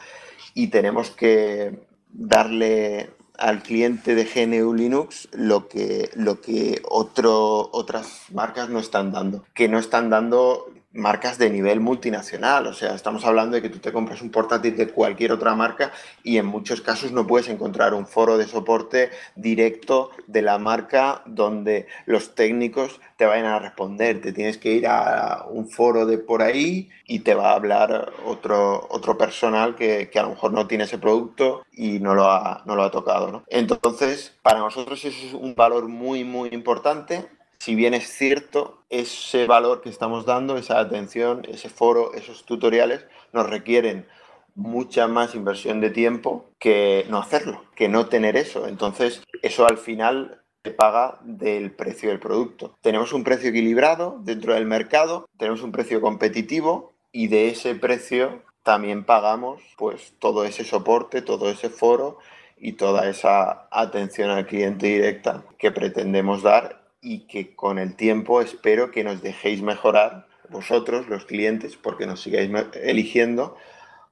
[0.53, 8.23] y tenemos que darle al cliente de GNU Linux lo que, lo que otro, otras
[8.33, 12.67] marcas no están dando, que no están dando marcas de nivel multinacional.
[12.67, 15.91] O sea, estamos hablando de que tú te compras un portátil de cualquier otra marca
[16.23, 21.21] y en muchos casos no puedes encontrar un foro de soporte directo de la marca
[21.25, 24.21] donde los técnicos te vayan a responder.
[24.21, 28.11] Te tienes que ir a un foro de por ahí y te va a hablar
[28.25, 32.29] otro, otro personal que, que a lo mejor no tiene ese producto y no lo
[32.29, 33.31] ha, no lo ha tocado.
[33.31, 33.43] ¿no?
[33.47, 39.47] Entonces, para nosotros eso es un valor muy, muy importante si bien es cierto, ese
[39.47, 44.07] valor que estamos dando, esa atención, ese foro, esos tutoriales, nos requieren
[44.55, 48.67] mucha más inversión de tiempo que no hacerlo, que no tener eso.
[48.67, 52.75] Entonces, eso al final te paga del precio del producto.
[52.81, 58.41] Tenemos un precio equilibrado dentro del mercado, tenemos un precio competitivo y de ese precio
[58.63, 62.17] también pagamos pues todo ese soporte, todo ese foro
[62.57, 68.41] y toda esa atención al cliente directa que pretendemos dar y que con el tiempo
[68.41, 73.55] espero que nos dejéis mejorar vosotros, los clientes, porque nos sigáis eligiendo,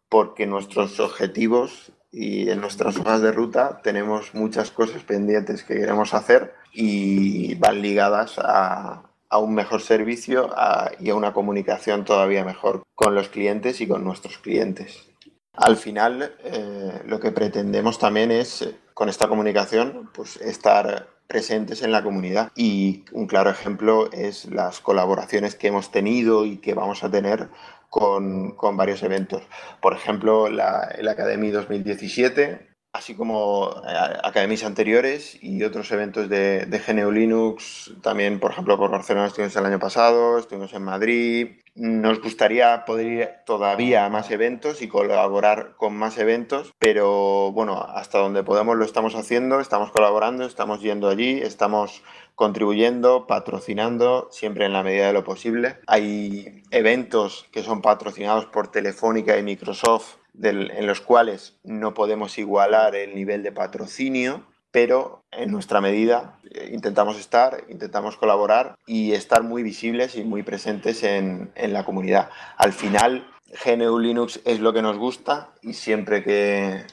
[0.08, 6.14] porque nuestros objetivos y en nuestras hojas de ruta tenemos muchas cosas pendientes que queremos
[6.14, 9.04] hacer y van ligadas a,
[9.38, 10.50] un mejor servicio
[10.98, 15.10] y a una comunicación todavía mejor con los clientes y con nuestros clientes.
[15.52, 21.92] Al final, eh, lo que pretendemos también es, con esta comunicación, pues estar presentes en
[21.92, 22.52] la comunidad.
[22.56, 27.50] Y un claro ejemplo es las colaboraciones que hemos tenido y que vamos a tener
[27.90, 29.44] con, con varios eventos.
[29.82, 33.94] Por ejemplo, la, el Academy 2017, así como eh,
[34.24, 39.56] academias anteriores y otros eventos de, de GNU Linux, también, por ejemplo, por Barcelona estuvimos
[39.56, 44.88] el año pasado, estuvimos en Madrid, nos gustaría poder ir todavía a más eventos y
[44.88, 50.80] colaborar con más eventos, pero bueno, hasta donde podemos lo estamos haciendo, estamos colaborando, estamos
[50.82, 52.02] yendo allí, estamos
[52.36, 55.78] contribuyendo, patrocinando, siempre en la medida de lo posible.
[55.88, 62.96] Hay eventos que son patrocinados por Telefónica y Microsoft en los cuales no podemos igualar
[62.96, 69.42] el nivel de patrocinio, pero en nuestra medida eh, intentamos estar, intentamos colaborar y estar
[69.42, 72.30] muy visibles y muy presentes en, la comunidad.
[72.58, 73.26] Al final,
[73.64, 76.84] GNU Linux es lo que nos gusta y siempre que,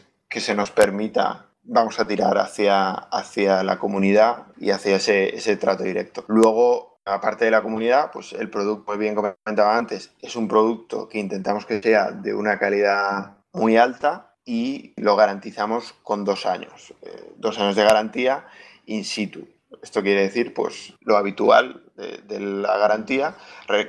[0.41, 5.83] se nos permita vamos a tirar hacia, hacia la comunidad y hacia ese, ese trato
[5.83, 6.25] directo.
[6.29, 11.09] Luego, aparte de la comunidad, pues el producto, muy bien comentaba antes, es un producto
[11.09, 16.95] que intentamos que sea de una calidad muy alta y lo garantizamos con dos años.
[17.03, 18.47] Eh, dos años de garantía
[18.87, 19.49] in situ.
[19.83, 23.35] Esto quiere decir, pues, lo habitual de, la garantía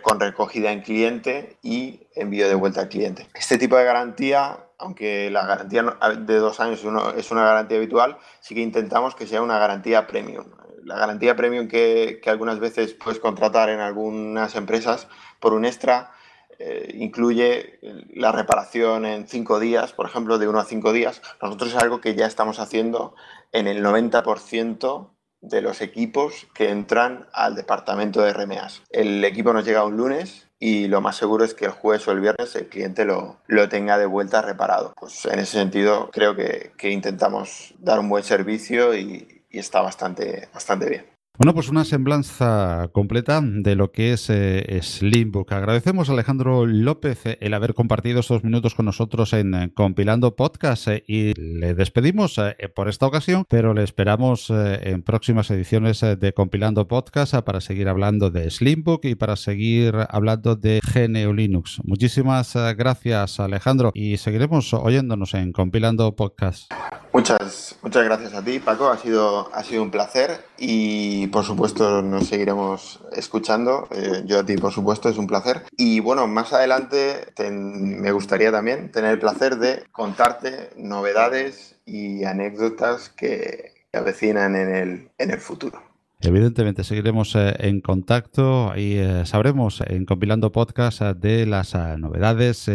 [0.01, 3.27] con recogida en cliente y envío de vuelta al cliente.
[3.33, 5.83] Este tipo de garantía, aunque la garantía
[6.17, 6.83] de dos años
[7.17, 10.45] es una garantía habitual, sí que intentamos que sea una garantía premium.
[10.83, 15.07] La garantía premium que, algunas veces puedes contratar en algunas empresas
[15.39, 16.11] por un extra
[16.59, 17.79] eh, incluye
[18.13, 21.21] la reparación en cinco días, por ejemplo, de uno a cinco días.
[21.41, 23.15] Nosotros es algo que ya estamos haciendo
[23.53, 25.09] en el 90%
[25.41, 28.83] de los equipos que entran al departamento de RMAs.
[28.89, 32.11] El equipo nos llega un lunes y lo más seguro es que el jueves o
[32.11, 34.93] el viernes el cliente lo, lo tenga de vuelta reparado.
[34.99, 39.81] Pues en ese sentido creo que, que intentamos dar un buen servicio y, y está
[39.81, 41.12] bastante, bastante bien.
[41.39, 45.51] Bueno, pues una semblanza completa de lo que es eh, Slimbook.
[45.51, 50.35] Agradecemos a Alejandro López eh, el haber compartido estos minutos con nosotros en eh, Compilando
[50.35, 52.39] Podcast y le despedimos
[52.75, 58.29] por esta ocasión, pero le esperamos en próximas ediciones de Compilando Podcast para seguir hablando
[58.29, 61.81] de Slimbook y para seguir hablando de GNU Linux.
[61.83, 66.71] Muchísimas gracias, Alejandro, y seguiremos oyéndonos en Compilando Podcast.
[67.13, 68.89] Muchas, muchas gracias a ti, Paco.
[68.89, 73.87] Ha sido, ha sido un placer y por supuesto nos seguiremos escuchando.
[73.91, 75.61] Eh, yo a ti, por supuesto, es un placer.
[75.77, 83.09] Y bueno, más adelante me gustaría también tener el placer de contarte novedades y anécdotas
[83.09, 85.92] que avecinan en el, en el futuro.
[86.25, 92.71] Evidentemente, seguiremos eh, en contacto y eh, sabremos en Compilando Podcast eh, de las novedades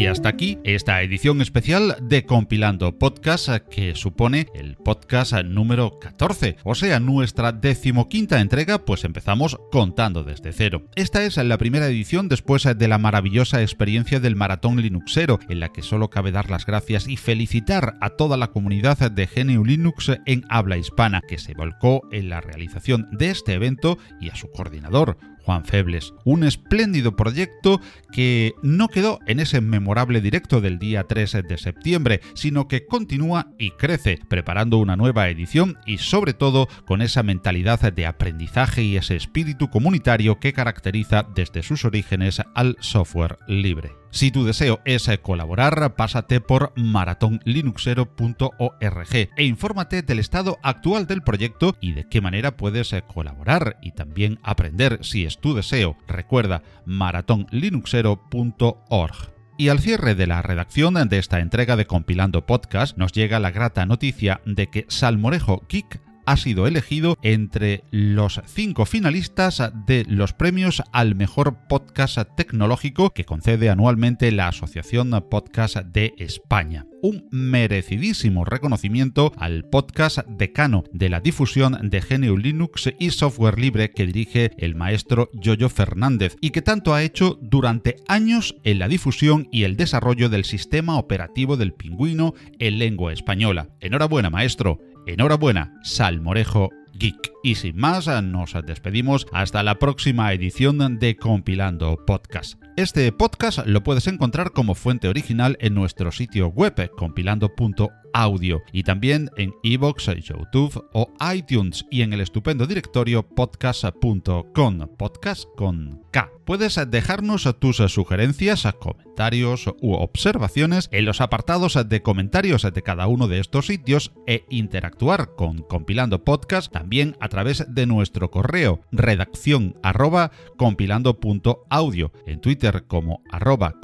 [0.00, 6.56] Y hasta aquí esta edición especial de Compilando Podcast que supone el podcast número 14,
[6.64, 10.86] o sea, nuestra decimoquinta entrega, pues empezamos contando desde cero.
[10.94, 15.68] Esta es la primera edición después de la maravillosa experiencia del Maratón Linuxero, en la
[15.68, 20.12] que solo cabe dar las gracias y felicitar a toda la comunidad de GNU Linux
[20.24, 24.50] en habla hispana, que se volcó en la realización de este evento y a su
[24.50, 25.18] coordinador,
[25.64, 26.14] Febles.
[26.24, 27.80] Un espléndido proyecto
[28.12, 33.48] que no quedó en ese memorable directo del día 3 de septiembre, sino que continúa
[33.58, 38.96] y crece, preparando una nueva edición y sobre todo con esa mentalidad de aprendizaje y
[38.96, 43.99] ese espíritu comunitario que caracteriza desde sus orígenes al software libre.
[44.10, 51.76] Si tu deseo es colaborar, pásate por maratonlinuxero.org e infórmate del estado actual del proyecto
[51.80, 55.96] y de qué manera puedes eh, colaborar y también aprender si es tu deseo.
[56.08, 59.14] Recuerda maratonlinuxero.org.
[59.56, 63.50] Y al cierre de la redacción de esta entrega de Compilando Podcast nos llega la
[63.50, 66.00] grata noticia de que Salmorejo Kik
[66.30, 73.24] ha sido elegido entre los cinco finalistas de los premios al mejor podcast tecnológico que
[73.24, 81.20] concede anualmente la Asociación Podcast de España un merecidísimo reconocimiento al podcast decano de la
[81.20, 86.62] difusión de GNU Linux y software libre que dirige el maestro Yoyo Fernández y que
[86.62, 91.72] tanto ha hecho durante años en la difusión y el desarrollo del sistema operativo del
[91.72, 93.68] pingüino en lengua española.
[93.80, 94.80] Enhorabuena, maestro.
[95.12, 97.32] Enhorabuena, Salmorejo Geek.
[97.42, 102.60] Y sin más, nos despedimos hasta la próxima edición de Compilando Podcast.
[102.80, 109.30] Este podcast lo puedes encontrar como fuente original en nuestro sitio web compilando.audio y también
[109.36, 116.30] en iVoox, YouTube o iTunes y en el estupendo directorio podcast.com, podcast con K.
[116.46, 123.28] Puedes dejarnos tus sugerencias, comentarios u observaciones en los apartados de comentarios de cada uno
[123.28, 129.76] de estos sitios e interactuar con Compilando Podcast también a través de nuestro correo redacción
[129.82, 133.74] arroba compilando.audio en Twitter como arroba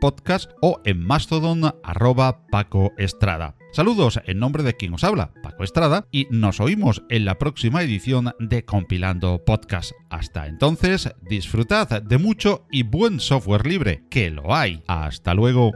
[0.00, 3.56] podcast o en Mastodon arroba Paco Estrada.
[3.72, 7.82] Saludos en nombre de quien os habla, Paco Estrada, y nos oímos en la próxima
[7.82, 9.92] edición de Compilando Podcast.
[10.08, 14.82] Hasta entonces, disfrutad de mucho y buen software libre, que lo hay.
[14.86, 15.72] Hasta luego.